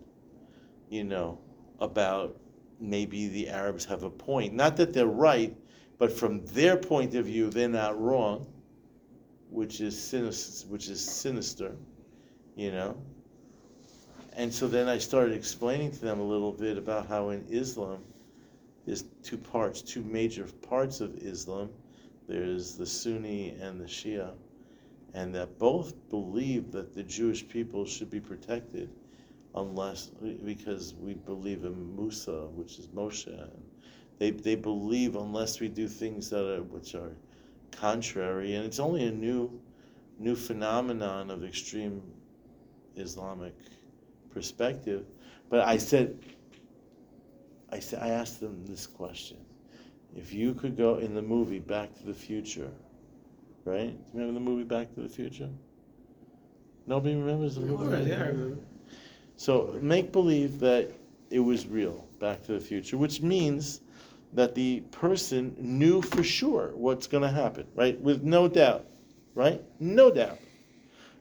[0.90, 1.38] you know,
[1.82, 2.38] about
[2.80, 4.54] maybe the Arabs have a point.
[4.54, 5.54] Not that they're right,
[5.98, 8.48] but from their point of view, they're not wrong,
[9.52, 10.68] which is sinister.
[10.68, 11.76] Which is sinister,
[12.56, 12.98] you know.
[14.34, 18.02] And so then I started explaining to them a little bit about how in Islam,
[18.86, 21.70] there's two parts, two major parts of Islam.
[22.28, 24.32] There's the Sunni and the Shia,
[25.14, 28.90] and that both believe that the Jewish people should be protected
[29.54, 30.08] unless
[30.46, 33.50] because we believe in Musa, which is Moshe.
[34.18, 37.12] They they believe unless we do things that are which are
[37.72, 39.60] contrary, and it's only a new
[40.20, 42.02] new phenomenon of extreme
[42.96, 43.56] Islamic
[44.30, 45.06] perspective.
[45.50, 46.18] But I said,
[47.72, 49.38] I said, I asked them this question:
[50.16, 52.72] If you could go in the movie Back to the Future,
[53.66, 53.90] right?
[53.90, 55.50] Do you remember the movie Back to the Future?
[56.88, 58.04] Nobody remembers the movie.
[58.04, 58.58] To yeah, I remember.
[59.36, 60.92] So make believe that
[61.30, 63.81] it was real, Back to the Future, which means
[64.34, 68.00] that the person knew for sure what's going to happen, right?
[68.00, 68.86] With no doubt,
[69.36, 69.62] right?
[69.80, 70.40] No doubt.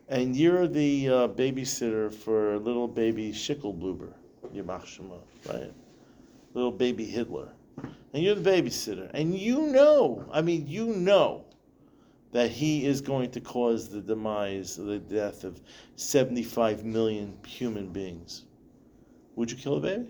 [0.08, 4.12] And you're the uh, babysitter for little baby Schickelbluber,
[4.54, 5.72] Yimach Shemo, right?
[6.54, 7.48] Little baby Hitler.
[8.12, 9.10] And you're the babysitter.
[9.14, 11.44] And you know, I mean, you know
[12.32, 15.60] that he is going to cause the demise, the death of
[15.96, 18.44] 75 million human beings.
[19.36, 20.06] Would you kill a baby?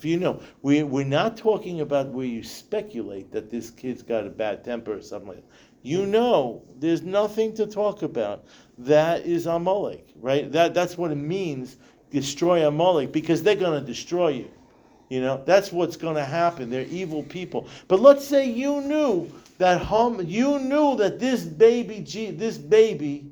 [0.00, 4.26] If you know, we, we're not talking about where you speculate that this kid's got
[4.26, 5.56] a bad temper or something like that.
[5.82, 8.46] You know, there's nothing to talk about.
[8.78, 10.50] That is Amalek, right?
[10.52, 11.76] That, that's what it means,
[12.10, 14.50] destroy Amalek, because they're going to destroy you.
[15.10, 16.70] You know, that's what's going to happen.
[16.70, 17.68] They're evil people.
[17.86, 23.29] But let's say you knew that hum, you knew that this baby, this baby,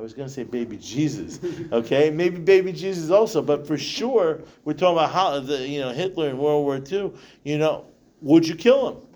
[0.00, 1.40] I was going to say baby Jesus,
[1.72, 2.08] okay?
[2.08, 6.30] Maybe baby Jesus also, but for sure, we're talking about how the, you know Hitler
[6.30, 7.12] in World War II.
[7.44, 7.84] You know,
[8.22, 9.06] would you kill him?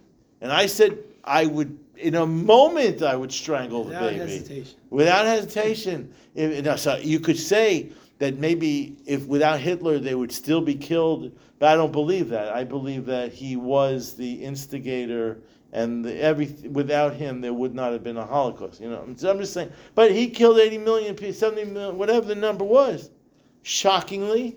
[0.42, 1.78] And I said I would.
[1.96, 4.78] In a moment, I would strangle Without the baby hesitation.
[4.90, 6.12] without hesitation.
[6.34, 11.32] If, so you could say that maybe if without Hitler they would still be killed,
[11.60, 12.52] but I don't believe that.
[12.52, 15.38] I believe that he was the instigator,
[15.74, 18.80] and the, every without him there would not have been a Holocaust.
[18.80, 19.70] You know, so I'm just saying.
[19.94, 23.10] But he killed 80 million people, 70 million, whatever the number was.
[23.62, 24.56] Shockingly,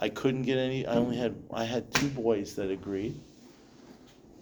[0.00, 0.86] I couldn't get any.
[0.86, 3.14] I only had I had two boys that agreed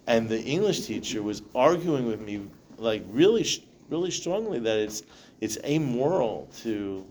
[0.07, 2.41] and the English teacher was arguing with me
[2.77, 3.45] like really
[3.89, 5.03] really strongly that it's
[5.41, 7.05] it's amoral to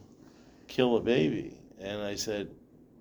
[0.69, 2.49] kill a baby and I said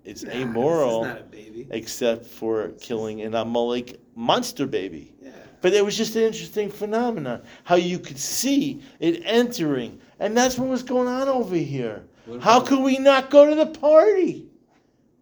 [0.04, 1.66] it's Nah, amoral This not a baby.
[1.70, 5.30] except for killing an Amalek monster baby Yeah.
[5.62, 10.58] but it was just an interesting phenomenon how you could see it entering and that's
[10.58, 12.04] what was going on over here
[12.40, 14.50] how could we not go to the party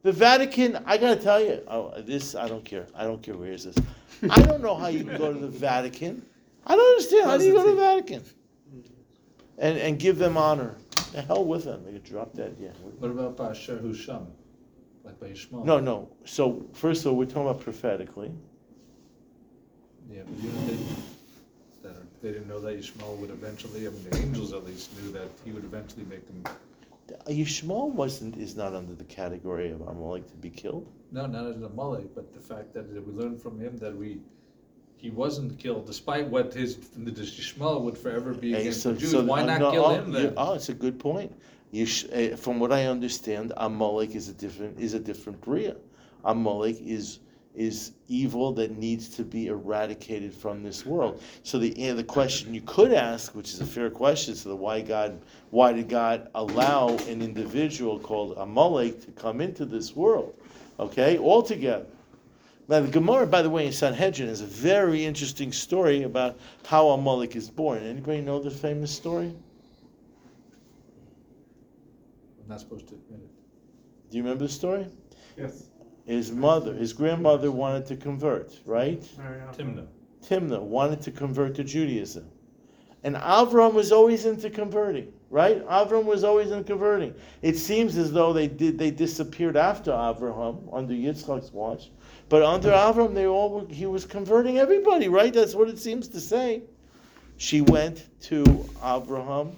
[0.03, 2.87] the Vatican, I gotta tell you, oh, this I don't care.
[2.95, 3.77] I don't care where is this.
[4.31, 6.23] I don't know how you can go to the Vatican.
[6.65, 7.27] I don't understand.
[7.27, 8.25] How do you go to the Vatican?
[9.59, 10.77] And and give them honor.
[11.13, 11.85] The hell with them.
[11.85, 12.57] They could drop dead.
[12.61, 12.69] Yeah.
[12.99, 14.27] What about Ba'asher Husham?
[15.05, 15.35] Like by?
[15.65, 16.09] No, no.
[16.25, 18.31] So first of all, we're talking about prophetically.
[20.11, 20.79] Yeah, but you know, they,
[21.89, 25.13] that they didn't know that Yishmael would eventually, I mean, the angels at least knew
[25.13, 26.45] that he would eventually make them,
[27.27, 30.87] Yishmael wasn't is not under the category of Amalek to be killed.
[31.13, 34.19] no, not as Amalek, but the fact that we learned from him that we,
[34.97, 39.15] he wasn't killed, despite what his, the Yishmael would forever be against so- the Jews.
[39.15, 40.35] Why I'm not not- kill oh, him you- then?
[40.37, 41.33] Oh, it's a good point.
[41.71, 45.77] You sh- uh, from what I understand, Amalek is a different is a different bria.
[46.25, 47.21] Amalek is
[47.59, 51.23] is evil that needs to be eradicated from this world.
[51.43, 54.81] So the the question you could ask, which is a fair question, so the why
[54.81, 60.35] God why did God allow an individual called Amalek to come into this world?
[60.79, 61.87] Okay, altogether.
[62.69, 66.91] Now the Gemara, by the way, in Sanhedrin is a very interesting story about how
[66.91, 67.83] Amalek is born.
[67.83, 69.35] Anybody know the famous story?
[72.41, 74.11] I'm not supposed to admit it.
[74.11, 74.87] Do you remember the story?
[75.37, 75.68] Yes.
[76.09, 79.03] His mother, his grandmother wanted to convert, right?
[79.53, 79.87] Timna.
[80.27, 82.25] Timnah wanted to convert to Judaism.
[83.05, 85.63] And Avram was always into converting, right?
[85.67, 87.15] Avram was always into converting.
[87.43, 91.91] It seems as though they did they disappeared after Avraham under Yitzchak's watch,
[92.31, 92.77] but under hmm.
[92.77, 95.35] Avram they all were, he was converting everybody, right?
[95.35, 96.63] That's what it seems to say.
[97.37, 99.53] She went to Abraham,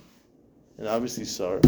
[0.78, 1.62] and obviously Sarah,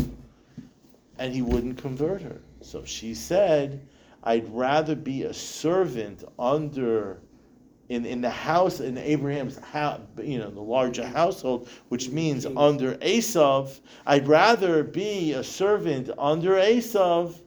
[1.20, 2.40] and he wouldn't convert her.
[2.62, 3.80] So she said,
[4.22, 7.20] "I'd rather be a servant under."
[7.92, 12.94] in, in the house in Abraham's house, you know, the larger household, which means under
[12.96, 17.38] Esav, I'd rather be a servant under Esav,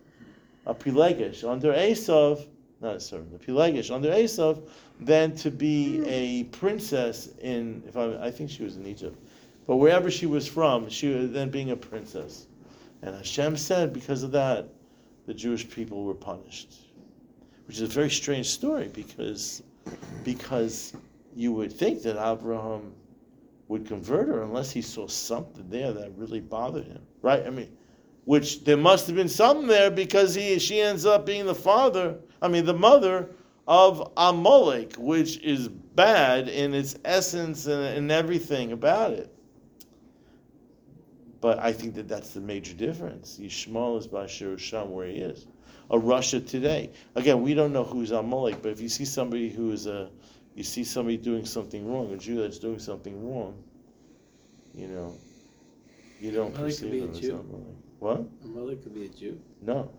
[0.68, 2.46] a Pilegish, under Esav,
[2.80, 4.62] not a servant, a Pilegish, under Esav,
[5.00, 9.18] than to be a princess in, if I, I think she was in Egypt,
[9.66, 12.46] but wherever she was from, she was then being a princess.
[13.02, 14.68] And Hashem said, because of that,
[15.26, 16.74] the Jewish people were punished.
[17.68, 19.64] Which is a very strange story because
[20.24, 20.94] because
[21.36, 22.94] you would think that Abraham
[23.68, 27.46] would convert her unless he saw something there that really bothered him, right?
[27.46, 27.76] I mean,
[28.26, 32.18] which there must have been something there because he she ends up being the father,
[32.42, 33.30] I mean, the mother
[33.68, 39.35] of Amalek, which is bad in its essence and, and everything about it.
[41.46, 43.38] But I think that that's the major difference.
[43.40, 45.46] Yishmael is Bashir Sham where he is.
[45.92, 46.90] A Russia today.
[47.14, 50.10] Again, we don't know who's Amalek, but if you see somebody who is a,
[50.56, 53.64] you see somebody doing something wrong, a Jew that's doing something wrong,
[54.74, 55.14] you know,
[56.20, 57.34] you don't Amalek could perceive be a Jew.
[57.38, 57.76] Amalek.
[58.00, 58.24] What?
[58.44, 59.40] Amalek could be a Jew.
[59.62, 59.92] No.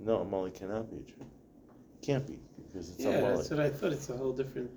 [0.00, 1.26] No, Amalek cannot be a Jew.
[2.00, 2.38] Can't be,
[2.72, 3.36] because it's Yeah, Amalek.
[3.36, 3.92] that's what I thought.
[3.92, 4.70] It's a whole different.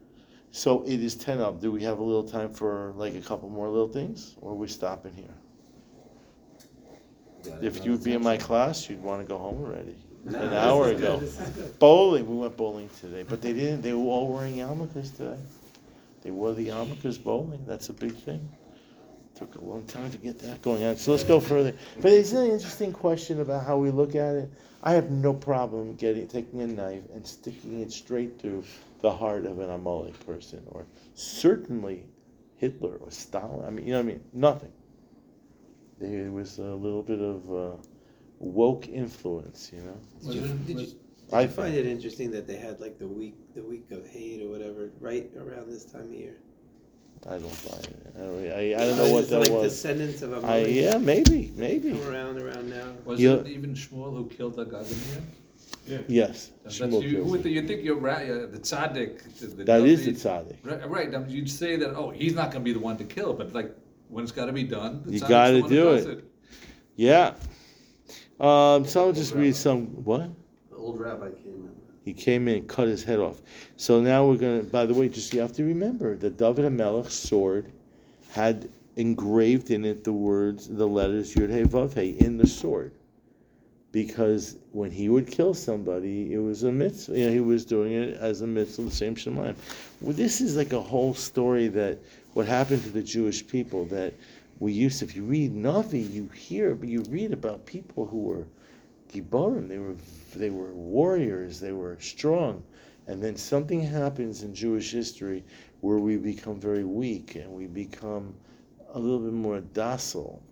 [0.51, 1.61] So it is ten up.
[1.61, 4.55] Do we have a little time for like a couple more little things, or are
[4.55, 5.38] we stopping here?
[7.61, 9.95] If you would be in my class, you'd want to go home already.
[10.27, 11.17] An hour ago.
[11.17, 11.79] This is good.
[11.79, 15.39] Bowling, we went bowling today, but they didn't, they were all wearing yarmulkes today.
[16.21, 18.47] They wore the yarmulkes bowling, that's a big thing.
[19.35, 21.73] Took a long time to get that going on, so let's go further.
[22.01, 24.51] But it's an interesting question about how we look at it.
[24.83, 28.65] I have no problem getting, taking a knife and sticking it straight through
[29.01, 30.85] the heart of an Amalek person, or
[31.15, 32.03] certainly
[32.57, 34.71] Hitler or Stalin, I mean, you know what I mean, nothing.
[35.99, 37.75] There was a little bit of uh,
[38.39, 39.97] woke influence, you know?
[40.25, 40.95] Did you, did you, did
[41.33, 44.41] I you find it interesting that they had like the week, the week of hate
[44.41, 46.35] or whatever, right around this time of year?
[47.27, 48.13] I don't buy it.
[48.15, 49.73] I don't, I, I don't know what It's that like was.
[49.73, 50.67] descendants of I, Amalek.
[50.73, 51.91] yeah, maybe, maybe.
[51.91, 52.93] Come around, around now.
[53.03, 53.33] Was Yeah.
[53.33, 56.03] it even Shmuel who killed Agag in the?
[56.07, 56.51] Yes.
[56.63, 59.37] That's Shmuel you, who would the- you think you're right, uh, the tzaddik.
[59.39, 60.55] the- the That is the tzaddik.
[60.63, 63.33] Right, right, now you'd say that, oh, he's not gonna be the one to kill,
[63.33, 63.75] but like,
[64.09, 66.25] when it's gotta be done, the You gotta the one who do does it.
[66.95, 67.35] Yeah.
[68.39, 69.87] Um, so I'll just read some.
[70.03, 70.29] What?
[70.69, 71.75] The old rabbi came in.
[72.03, 73.41] He came in and cut his head off.
[73.77, 74.63] So now we're gonna.
[74.63, 77.71] By the way, just you have to remember the David Hamelech's sword
[78.31, 82.93] had engraved in it the words, the letters Yud Hey Vav Hey in the sword,
[83.91, 87.17] because when he would kill somebody, it was a mitzvah.
[87.17, 89.55] You know, he was doing it as a mitzvah, the same Shemaim.
[90.01, 91.99] Well, this is like a whole story that
[92.33, 94.13] what happened to the Jewish people that
[94.59, 95.01] we used.
[95.01, 98.45] If you read Navi, you hear, but you read about people who were
[99.11, 99.67] Gibborim.
[99.67, 99.95] They were
[100.35, 101.59] they were warriors.
[101.59, 102.63] They were strong.
[103.07, 105.43] And then something happens in Jewish history
[105.81, 108.35] where we become very weak and we become
[108.93, 110.43] a little bit more docile.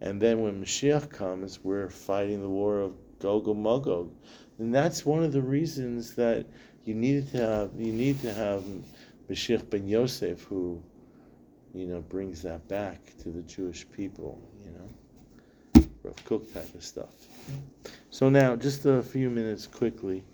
[0.00, 4.12] And then when Mashiach comes, we're fighting the war of Gog and Magog.
[4.58, 6.46] And that's one of the reasons that
[6.84, 8.62] you need to have you need to have
[9.28, 10.80] Mashiach ben Yosef who,
[11.76, 15.86] you know, brings that back to the Jewish people, you know.
[16.02, 17.12] Rav Kook type of stuff.
[18.10, 20.24] So now, just a few minutes quickly.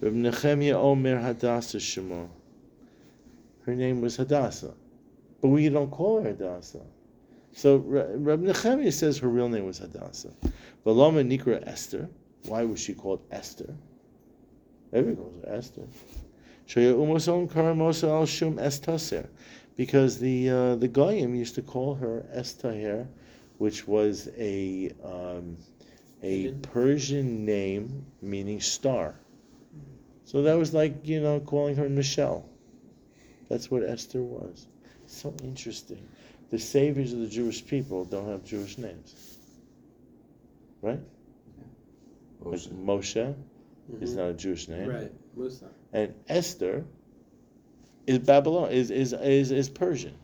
[0.00, 2.28] Rav Nechemia Omer Hadassah Shemo.
[3.66, 4.74] Her name was Hadassah,
[5.40, 6.84] but we don't call her Hadassah.
[7.52, 10.32] So Ra- Rav Nechemia says her real name was Hadassah.
[10.86, 12.08] Valoma Nikra Esther.
[12.46, 13.74] Why was she called Esther?
[14.92, 15.82] Everyone calls her Esther.
[16.68, 19.26] Shoya Umoson Karamosa Al Shum Estaser.
[19.76, 23.08] Because the uh, the Goyim used to call her Esther,
[23.58, 25.56] which was a um,
[26.22, 29.14] a Persian name meaning star.
[30.24, 32.48] So that was like you know calling her Michelle.
[33.48, 34.66] That's what Esther was.
[35.06, 36.06] So interesting.
[36.50, 39.38] The saviors of the Jewish people don't have Jewish names,
[40.82, 41.00] right?
[42.40, 43.34] Like Moshe
[44.00, 45.66] is not a Jewish name, Right, Musa.
[45.92, 46.84] and Esther
[48.06, 50.14] is Babylon is is is, is Persian.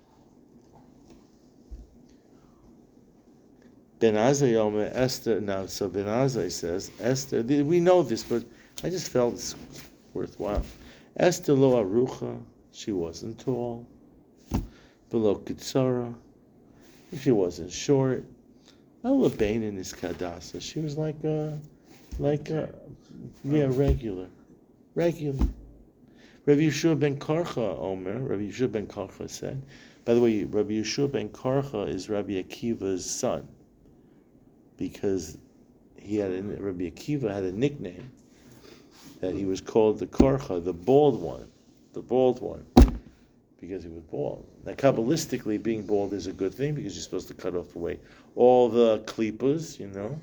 [3.99, 5.41] Ben Azai Omer Esther.
[5.41, 7.43] Now, so Ben Azai says Esther.
[7.43, 8.45] We know this, but
[8.83, 9.55] I just felt it's
[10.14, 10.64] worthwhile.
[11.16, 12.41] Esther lo arucha.
[12.72, 13.87] She wasn't tall.
[15.11, 16.14] Below Kitsara.
[17.20, 18.24] She wasn't short.
[19.05, 20.61] Ella Bain in this Kadasa.
[20.61, 21.59] She was like a,
[22.18, 22.68] like a,
[23.45, 24.28] yeah, regular,
[24.95, 25.47] regular.
[26.51, 29.62] Rabbi Yehoshua ben Karcha Omer, Rabbi Yehoshua ben Karcha said,
[30.05, 33.46] by the way, Rabbi Yehoshua ben Karcha is Rabbi Akiva's son,
[34.76, 35.38] because
[35.96, 38.11] he had a, Rabbi Akiva had a nickname
[39.20, 41.46] that he was called the Karcha, the bald one,
[41.92, 42.66] the bald one,
[43.61, 44.44] because he was bald.
[44.64, 48.01] Now, kabbalistically, being bald is a good thing because you're supposed to cut off away
[48.34, 50.20] all the klippas, you know,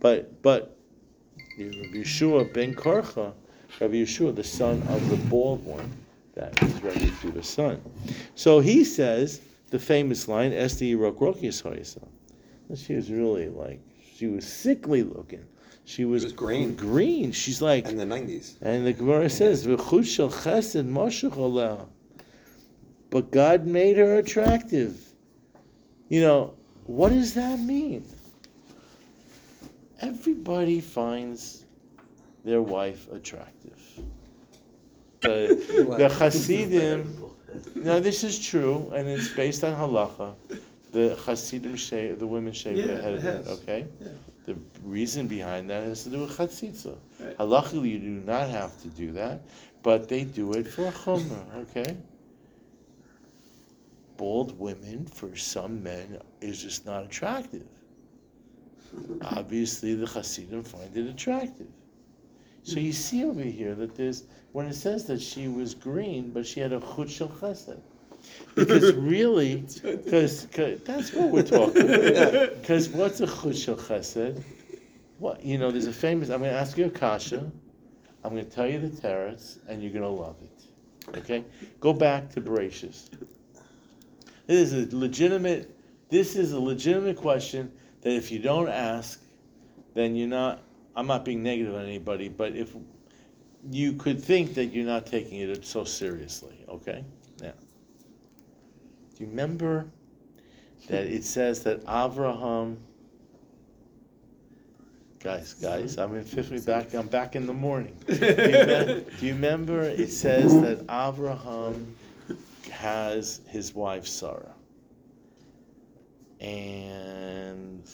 [0.00, 0.78] but but
[1.58, 3.34] Rabbi Yehoshua ben Karcha.
[3.80, 5.90] Rabbi Yehoshua, the son of the bald one,
[6.34, 7.80] that is Rabbi Akiva's son.
[8.34, 9.40] So he says
[9.70, 12.06] the famous line, Esther Yerokrokias Hoyasa.
[12.76, 13.80] She was really like,
[14.14, 15.44] she was sickly looking.
[15.84, 16.74] She was, was green.
[16.74, 17.32] Green.
[17.32, 18.56] She's like, In the nineties.
[18.60, 21.86] and the Gemara says, "V'chut shel chesed moshech aleh."
[23.08, 25.00] But God made her attractive.
[26.10, 26.54] You know,
[26.84, 28.04] what does that mean?
[30.02, 31.64] Everybody finds
[32.48, 33.78] their wife attractive.
[35.20, 37.22] The, the Hasidim,
[37.74, 40.34] now this is true, and it's based on halacha.
[40.92, 43.86] The Hasidim shave, the women shave Yeah, their head, it okay?
[44.00, 44.08] Yeah.
[44.46, 46.96] The reason behind that has to do with chatzitza.
[47.20, 47.36] Right.
[47.36, 49.42] Halachically, you do not have to do that,
[49.82, 51.96] but they do it for a chumrah, okay?
[54.16, 57.66] Bald women, for some men, is just not attractive.
[59.20, 61.68] Obviously, the Hasidim find it attractive.
[62.68, 66.46] So you see over here that there's, when it says that she was green, but
[66.46, 67.80] she had a chut shel chesed.
[68.54, 72.56] Because really, because that's what we're talking about.
[72.60, 74.42] Because what's a chut shel chesed?
[75.18, 75.70] What you know?
[75.70, 76.28] There's a famous.
[76.28, 77.50] I'm going to ask you a kasha.
[78.22, 81.18] I'm going to tell you the teretz, and you're going to love it.
[81.18, 81.44] Okay?
[81.80, 83.08] Go back to Bereshis.
[84.46, 85.74] This is a legitimate.
[86.10, 89.22] This is a legitimate question that if you don't ask,
[89.94, 90.62] then you're not.
[90.98, 92.74] I'm not being negative on anybody, but if
[93.70, 97.04] you could think that you're not taking it so seriously, okay?
[97.40, 97.52] Now,
[99.14, 99.86] do you remember
[100.88, 102.78] that it says that Avraham?
[105.20, 106.92] Guys, guys, I'm in fifth back.
[106.94, 107.96] I'm back in the morning.
[108.06, 111.92] Do you, remem- do you remember it says that Avraham
[112.72, 114.52] has his wife Sarah,
[116.40, 117.88] and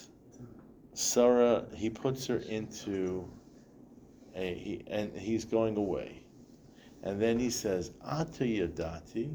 [0.94, 3.28] Sarah he puts her into
[4.36, 6.22] a he, and he's going away,
[7.02, 9.34] and then he says Ata Yadati.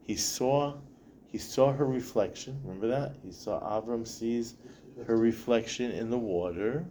[0.00, 0.74] He saw
[1.28, 2.60] he saw her reflection.
[2.64, 4.56] Remember that he saw Avram sees
[5.06, 6.84] her reflection in the water,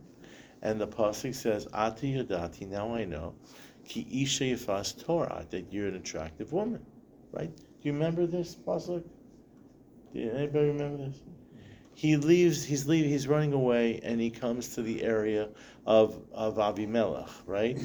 [0.61, 2.69] and the pasuk says Ata Yadati.
[2.69, 3.35] Now I know,
[3.83, 6.85] Ki Isha Yifas Torah that you're an attractive woman,
[7.33, 7.53] right?
[7.53, 9.03] Do you remember this pasuk?
[10.13, 11.19] Do anybody remember this?
[12.01, 12.65] He leaves.
[12.65, 13.11] He's leaving.
[13.11, 15.49] He's running away, and he comes to the area
[15.85, 17.77] of of Avimelech, right?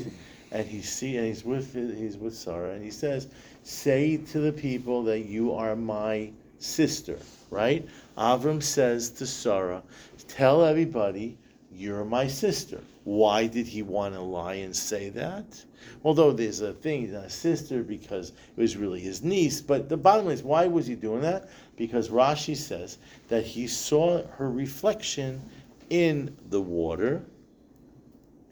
[0.51, 3.29] And he see, and he's with he's with Sarah, and he says,
[3.63, 7.19] "Say to the people that you are my sister."
[7.51, 7.87] Right?
[8.17, 9.83] Avram says to Sarah,
[10.29, 11.37] "Tell everybody
[11.71, 15.63] you're my sister." Why did he want to lie and say that?
[16.05, 19.61] Although there's a thing, he's not a sister because it was really his niece.
[19.61, 21.49] But the bottom line is, why was he doing that?
[21.77, 25.43] Because Rashi says that he saw her reflection
[25.91, 27.25] in the water,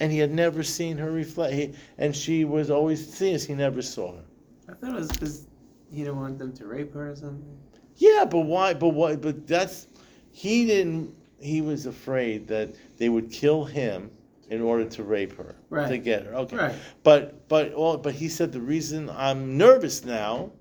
[0.01, 1.77] and he had never seen her reflect.
[1.99, 3.45] And she was always seeing us.
[3.45, 4.23] He never saw her.
[4.69, 5.47] I thought it was because
[5.91, 7.59] he didn't want them to rape her or something.
[7.97, 8.75] Yeah, but why?
[8.75, 9.17] But why?
[9.17, 9.87] But that's
[10.33, 11.15] he didn't.
[11.41, 14.11] he was afraid that they would kill him
[14.51, 15.55] in order to rape her,
[15.89, 16.35] to get her.
[16.35, 16.57] Okay.
[16.57, 16.75] Right.
[17.03, 20.53] But but well, but he said the reason I'm nervous now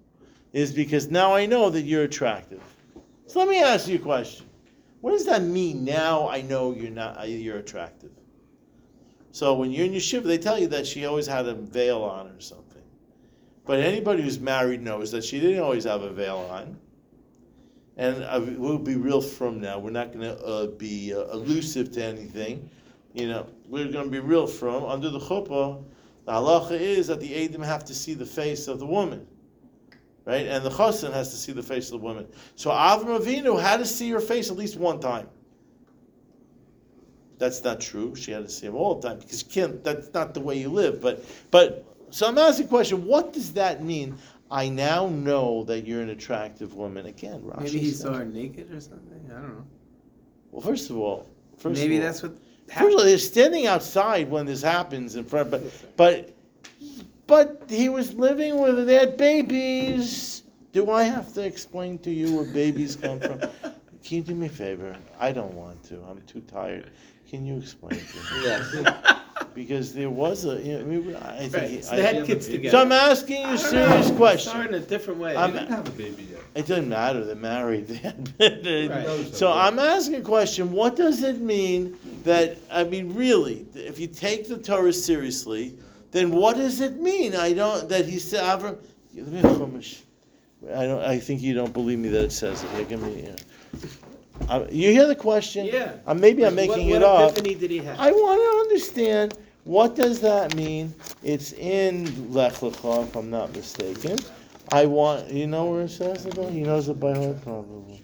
[0.53, 2.61] is because now I know that you're attractive.
[3.27, 4.45] So let me ask you a question.
[5.01, 5.83] What does that mean?
[5.83, 8.11] Now I know you're not uh, you're attractive.
[9.31, 12.03] So when you're in your shiva, they tell you that she always had a veil
[12.03, 12.83] on or something.
[13.65, 16.77] But anybody who's married knows that she didn't always have a veil on.
[17.97, 19.79] And uh, we'll be real from now.
[19.79, 22.69] We're not going to uh, be uh, elusive to anything.
[23.13, 24.83] You know, we're going to be real from.
[24.85, 25.83] Under the chuppah,
[26.25, 29.27] the halacha is that the Adim have to see the face of the woman.
[30.25, 30.47] Right?
[30.47, 32.27] And the chosin has to see the face of the woman.
[32.55, 35.27] So Avram Avinu had to see her face at least one time.
[37.37, 38.15] That's not true.
[38.15, 39.83] She had to see him all the time because you can't.
[39.83, 41.01] That's not the way you live.
[41.01, 44.17] But but so I'm asking the question: What does that mean?
[44.49, 47.07] I now know that you're an attractive woman.
[47.07, 49.25] Again, Rashi Maybe he saw her naked or something.
[49.29, 49.65] I don't know.
[50.51, 52.37] Well, first of all, first Maybe of all, that's what
[52.67, 55.63] First of all, they're standing outside when this happens in front, but
[55.97, 56.35] but
[57.27, 60.43] but he was living with they had babies.
[60.71, 63.39] Do I have to explain to you where babies come from?
[64.03, 64.95] Can you do me a favor?
[65.19, 66.03] I don't want to.
[66.09, 66.89] I'm too tired.
[67.29, 68.43] Can you explain to me?
[68.43, 69.19] Yes.
[69.55, 70.61] Because there was a.
[70.61, 71.53] You know, I, mean, I think.
[71.53, 71.85] Right.
[71.85, 72.71] So I- they had I- kids together.
[72.77, 74.15] so I'm asking you a serious know.
[74.15, 74.49] question.
[74.51, 75.35] Starting a different way.
[75.35, 76.41] I'm- didn't have a baby yet.
[76.55, 77.23] It doesn't matter.
[77.25, 77.89] They're married.
[78.39, 79.33] Right.
[79.33, 80.71] So I'm asking a question.
[80.71, 85.73] What does it mean that I mean, really, if you take the Torah seriously,
[86.11, 87.35] then what does it mean?
[87.35, 88.77] I don't that he said Avram.
[89.15, 90.01] Give me a chumash.
[90.73, 91.01] I don't.
[91.01, 92.69] I think you don't believe me that it says it.
[92.71, 93.29] Here, give me.
[93.29, 93.35] Uh,
[94.49, 95.65] uh, you hear the question?
[95.65, 95.93] Yeah.
[96.05, 97.19] Uh, maybe I'm making what it up.
[97.19, 97.99] What epiphany did he have?
[97.99, 100.93] I want to understand what does that mean.
[101.23, 104.17] It's in Lech Lecha, if I'm not mistaken.
[104.71, 106.37] I want, you know where it says it?
[106.49, 108.01] He knows it by heart, probably.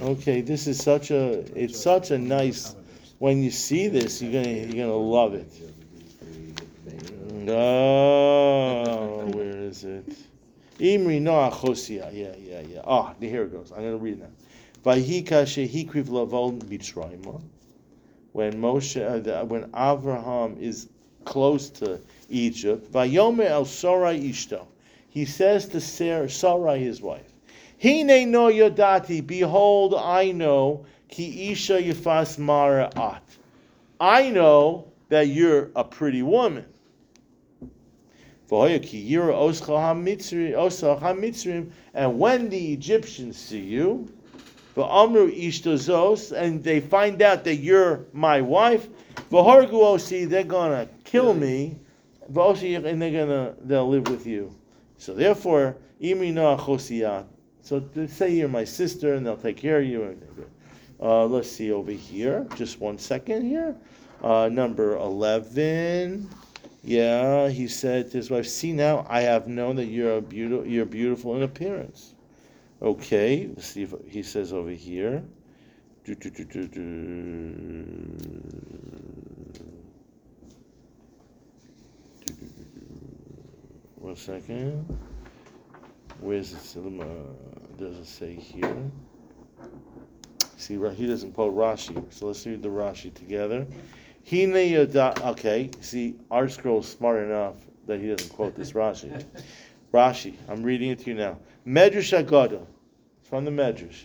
[0.00, 2.74] Okay, this is such a, it's such a nice.
[3.18, 5.52] When you see this, you're gonna, you're gonna love it.
[7.48, 10.16] Oh, where is it?
[10.80, 12.10] Imri Noach Hosea.
[12.12, 12.80] Yeah, yeah, yeah.
[12.84, 13.70] Ah, here it goes.
[13.70, 14.26] I'm gonna read it now.
[14.84, 17.40] Vayika shehikriv lavon mitzrayim
[18.36, 20.90] when Moshe, uh, when Avraham is
[21.24, 24.66] close to Egypt, Vayomer el Sarai Ishto,
[25.08, 27.32] he says to Sarah, Sarai his wife,
[27.82, 33.22] Hine no yodati, behold, I know, ki isha yifas mara at.
[33.98, 36.66] I know that you're a pretty woman.
[38.50, 38.60] And
[42.18, 44.08] when the Egyptians see you,
[44.76, 48.88] And they find out that you're my wife.
[49.30, 51.76] They're gonna kill me.
[52.28, 54.54] And they're gonna they'll live with you.
[54.98, 57.26] So therefore, imri noach.
[57.62, 60.18] So say you're my sister, and they'll take care of you.
[61.00, 62.46] Uh, let's see over here.
[62.56, 63.76] Just one second here.
[64.22, 66.28] Uh, number eleven.
[66.82, 70.66] Yeah, he said to his wife, "See now, I have known that you're beautiful.
[70.66, 72.15] You're beautiful in appearance."
[72.82, 75.24] Okay, let's see if he says over here.
[76.04, 76.68] Do, do, do.
[83.96, 84.98] One second.
[86.20, 86.78] Where's it?
[86.78, 87.04] Uh,
[87.78, 88.90] does it say here?
[90.56, 93.66] See, he doesn't quote Rashi, so let's read the Rashi together.
[94.28, 95.14] Hine yada.
[95.30, 97.54] Okay, see, ArtScroll's smart enough
[97.86, 99.24] that he doesn't quote this Rashi.
[99.96, 101.38] Rashi, I'm reading it to you now.
[101.66, 102.60] Medrash Agada,
[103.18, 104.04] it's from the Medrash.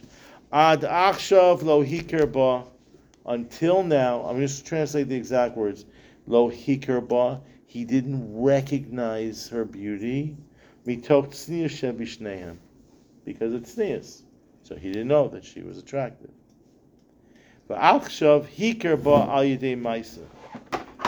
[0.53, 2.63] Ad achshav lo hikir ba,
[3.25, 5.83] until now, I'm just translate the exact words.
[6.27, 10.37] Lo hikir ba, he didn't recognize her beauty.
[10.87, 12.55] Mitok shebishnehem,
[13.25, 14.21] because it's tznius.
[14.63, 16.31] So he didn't know that she was attractive.
[17.67, 20.23] But achshav hikir ba al yedei maisa.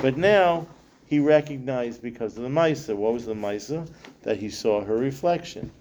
[0.01, 0.67] But now
[1.13, 2.95] he recognized because of the Maisa.
[2.95, 3.87] What was the Maisa?
[4.23, 5.71] That he saw her reflection.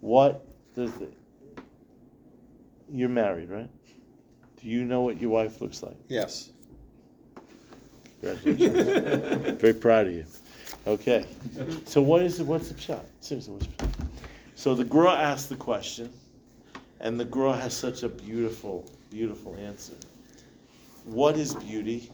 [0.00, 0.46] What
[0.76, 1.08] does the.
[2.88, 3.68] You're married, right?
[4.60, 5.96] Do you know what your wife looks like?
[6.06, 6.50] Yes.
[8.20, 9.60] Congratulations.
[9.60, 10.26] Very proud of you.
[10.86, 11.26] Okay.
[11.84, 12.46] So what is it?
[12.46, 13.02] What's the pshat?
[13.18, 14.06] Seriously, what's the pshat?
[14.54, 16.08] So the Gra asked the question,
[17.00, 19.94] and the Gra has such a beautiful, beautiful answer.
[21.04, 22.12] What is beauty?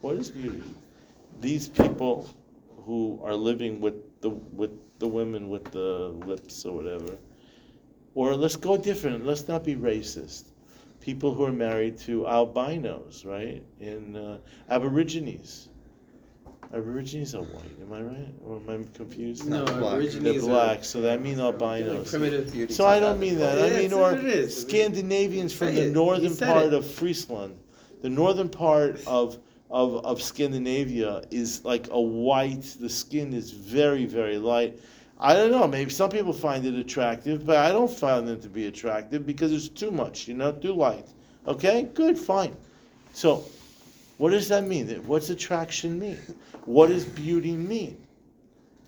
[0.00, 0.64] What is beauty?
[1.40, 2.28] These people
[2.84, 7.16] who are living with the with the women with the lips or whatever,
[8.14, 9.26] or let's go different.
[9.26, 10.44] Let's not be racist.
[11.00, 13.62] People who are married to albinos, right?
[13.80, 15.68] In uh, Aborigines.
[16.74, 18.34] Aborigines are white, am I right?
[18.44, 19.46] Or am I confused?
[19.48, 19.76] No, black.
[19.76, 22.10] Aborigines They're are black, so that means albinos.
[22.10, 22.74] primitive beauty.
[22.74, 24.62] So I don't mean that, I mean, or what it is.
[24.62, 26.74] Scandinavians from the northern part it.
[26.74, 27.56] of Friesland.
[28.02, 29.38] The northern part of,
[29.70, 34.78] of, of Scandinavia is like a white, the skin is very, very light.
[35.18, 38.48] I don't know, maybe some people find it attractive, but I don't find it to
[38.48, 41.06] be attractive because it's too much, you know, too light.
[41.46, 42.54] Okay, good, fine.
[43.12, 43.44] So,
[44.18, 44.88] what does that mean?
[45.06, 46.18] What's attraction mean?
[46.64, 47.96] What does beauty mean?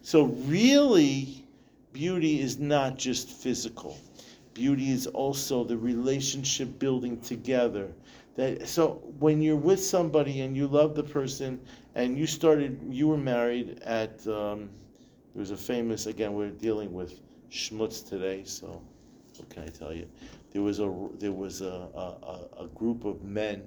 [0.02, 1.44] So, really,
[1.92, 3.96] beauty is not just physical.
[4.54, 7.88] Beauty is also the relationship building together.
[8.39, 11.61] That so when you're with somebody and you love the person
[11.97, 14.24] and you started, you were married at.
[14.28, 14.70] Um,
[15.34, 16.34] there was a famous again.
[16.34, 17.20] We're dealing with
[17.51, 18.80] schmutz today, so
[19.36, 20.07] what can I tell you?
[20.53, 23.64] There was a there was a a, a, group of men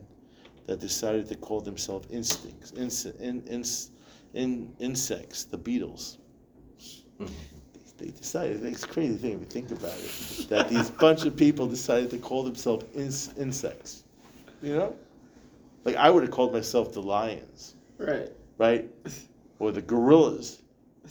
[0.68, 3.92] that decided to call themselves instincts, ins, in, ins,
[4.34, 6.16] in, insects, the Beatles.
[7.98, 11.36] They decided, it's a crazy thing if you think about it, that these bunch of
[11.36, 14.06] people decided to call themselves ins, insects.
[14.62, 14.96] You know?
[15.86, 18.30] Like I would have called myself the Lions, Right.
[18.58, 18.90] right?
[19.60, 20.62] Or the Gorillas.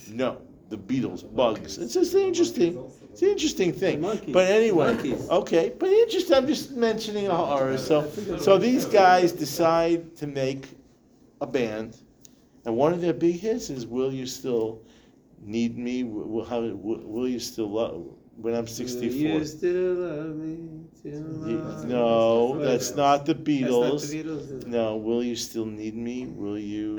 [0.08, 1.78] No, the Beatles, bugs.
[1.78, 2.78] It's just an interesting.
[3.12, 4.00] It's an interesting thing.
[4.00, 5.28] But anyway, Monkeys.
[5.28, 5.72] okay.
[5.76, 6.36] But interesting.
[6.36, 7.76] I'm just mentioning a horror.
[7.76, 10.68] So, so these guys decide to make
[11.40, 11.96] a band,
[12.64, 14.80] and one of their big hits is "Will You Still
[15.42, 16.04] Need Me?
[16.04, 18.06] Will, will, how, will, will you still love
[18.42, 20.56] when I'm 64?" You still love me.
[21.02, 21.20] Till
[21.86, 23.92] no, that's not the That's Beatles.
[23.92, 24.66] not the Beatles.
[24.66, 26.26] No, will you still need me?
[26.26, 26.98] Will you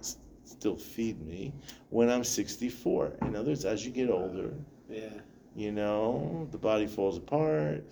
[0.00, 1.52] s- still feed me
[1.90, 3.12] when I'm 64?
[3.22, 4.48] In other words, as you get older,
[4.90, 5.08] uh, Yeah.
[5.54, 7.84] you know, the body falls apart.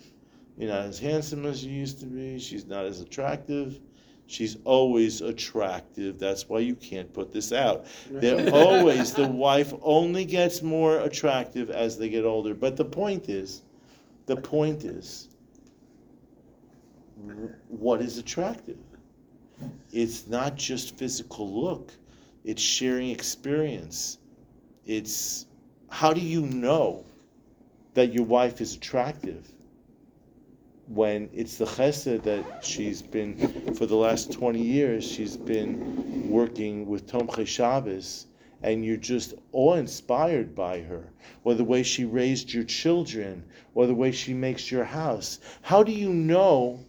[0.57, 2.37] You're not as handsome as you used to be.
[2.37, 3.79] She's not as attractive.
[4.31, 6.17] She's always attractive.
[6.17, 7.85] That's why you can't put this out.
[8.09, 12.53] They're always, the wife only gets more attractive as they get older.
[12.53, 13.63] But the point is,
[14.27, 15.27] the point is,
[17.67, 18.77] what is attractive?
[19.91, 21.91] It's not just physical look,
[22.45, 24.17] it's sharing experience.
[24.85, 25.45] It's
[25.89, 27.03] how do you know
[27.95, 29.51] that your wife is attractive
[30.93, 36.85] when it's the chesed that she's been for the last 20 years she's been working
[36.85, 38.27] with Tomche Shabbos
[38.63, 41.11] and you're just awe-inspired by her.
[41.43, 45.39] Or the way she raised your children or the way she makes your house.
[45.61, 46.79] How do you know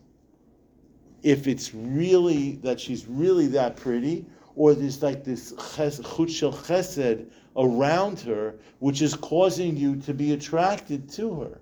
[1.22, 4.26] if it's really that she's really that pretty
[4.56, 7.26] or there's like this chut chesed
[7.56, 11.60] around her which is causing you to be attracted to her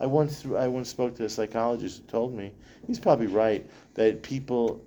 [0.00, 2.52] I once I once spoke to a psychologist who told me
[2.86, 4.84] he's probably right that people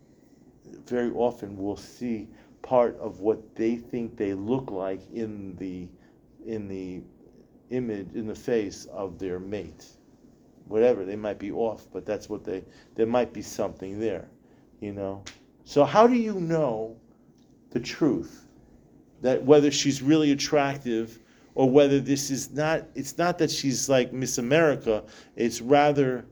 [0.85, 2.27] very often will see
[2.61, 5.87] part of what they think they look like in the
[6.45, 7.01] in the
[7.69, 9.85] image in the face of their mate.
[10.67, 12.63] Whatever they might be off, but that's what they
[12.95, 14.29] there might be something there,
[14.79, 15.23] you know.
[15.65, 16.95] So how do you know
[17.71, 18.47] the truth
[19.21, 21.19] that whether she's really attractive
[21.55, 25.03] or whether this is not it's not that she's like miss america
[25.35, 26.25] it's rather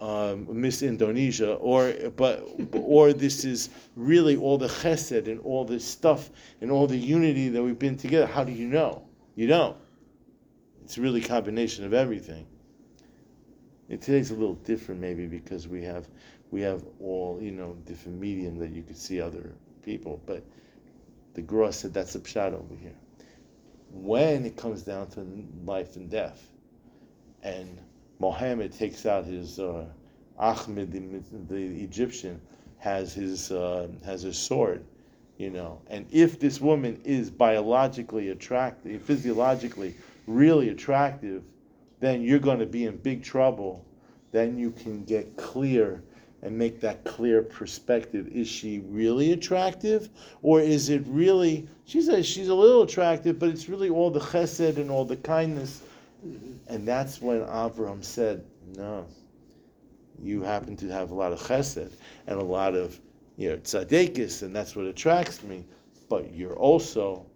[0.00, 5.84] um, miss indonesia or but or this is really all the chesed and all this
[5.84, 6.30] stuff
[6.60, 8.26] and all the unity that we've been together.
[8.26, 9.02] How do you know?
[9.34, 9.76] You don't.
[10.84, 12.46] It's really a combination of everything.
[13.90, 16.08] And today's a little different maybe because we have
[16.50, 20.44] we have all you know different medium that you could see other people but
[21.34, 22.96] the Gra said that's a pshat over here
[23.92, 25.26] when it comes down to
[25.64, 26.48] life and death,
[27.42, 27.78] and
[28.18, 29.86] Mohammed takes out his uh,
[30.38, 32.40] Ahmed, the, the Egyptian,
[32.78, 34.84] has his uh, has his sword,
[35.36, 39.94] you know, and if this woman is biologically attractive, physiologically
[40.26, 41.42] really attractive,
[42.00, 43.84] then you're going to be in big trouble.
[44.30, 46.02] Then you can get clear
[46.42, 48.28] and make that clear perspective.
[48.28, 50.08] Is she really attractive,
[50.42, 54.20] or is it really she's a she's a little attractive, but it's really all the
[54.20, 55.82] chesed and all the kindness,
[56.68, 58.44] and that's when Avram said,
[58.76, 59.06] "No,
[60.22, 61.92] you happen to have a lot of chesed
[62.26, 62.98] and a lot of
[63.36, 65.64] you know tzadekis, and that's what attracts me,
[66.08, 67.26] but you're also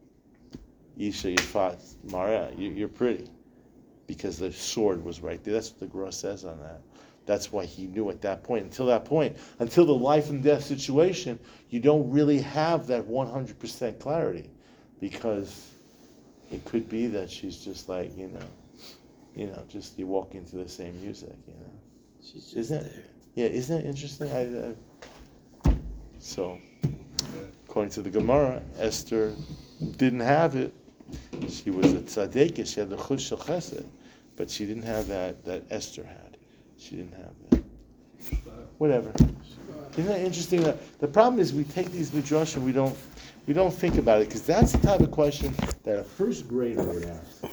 [0.96, 3.28] Isha Yifat Mara, you- you're pretty."
[4.06, 5.54] Because the sword was right there.
[5.54, 6.82] That's what the Gra says on that.
[7.26, 8.64] That's why he knew at that point.
[8.64, 11.38] Until that point, until the life and death situation,
[11.70, 14.50] you don't really have that 100% clarity,
[15.00, 15.70] because
[16.50, 18.46] it could be that she's just like you know,
[19.36, 21.70] you know, just you walk into the same music, you know.
[22.20, 23.04] She's just Isn't it?
[23.34, 24.30] Yeah, isn't that interesting?
[24.30, 25.74] I, I,
[26.18, 26.58] so,
[27.72, 29.34] According to the Gemara, Esther
[29.96, 30.74] didn't have it.
[31.48, 33.86] She was a tzaddik, she had the chus shel chesed,
[34.36, 36.21] but she didn't have that that Esther had.
[36.82, 37.62] She didn't have that.
[38.78, 39.12] Whatever.
[39.92, 40.62] Isn't that interesting?
[40.62, 42.96] That the problem is we take these midrash and we don't
[43.46, 45.54] we don't think about it because that's the type of question
[45.84, 47.44] that a first grader would ask.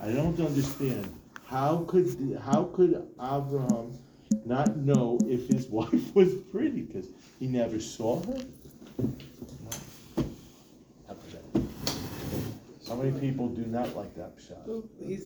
[0.00, 1.12] I don't understand
[1.44, 3.98] how could how could Abraham
[4.44, 7.06] not know if his wife was pretty because
[7.40, 8.38] he never saw her.
[12.88, 14.66] How many people do not like that shot?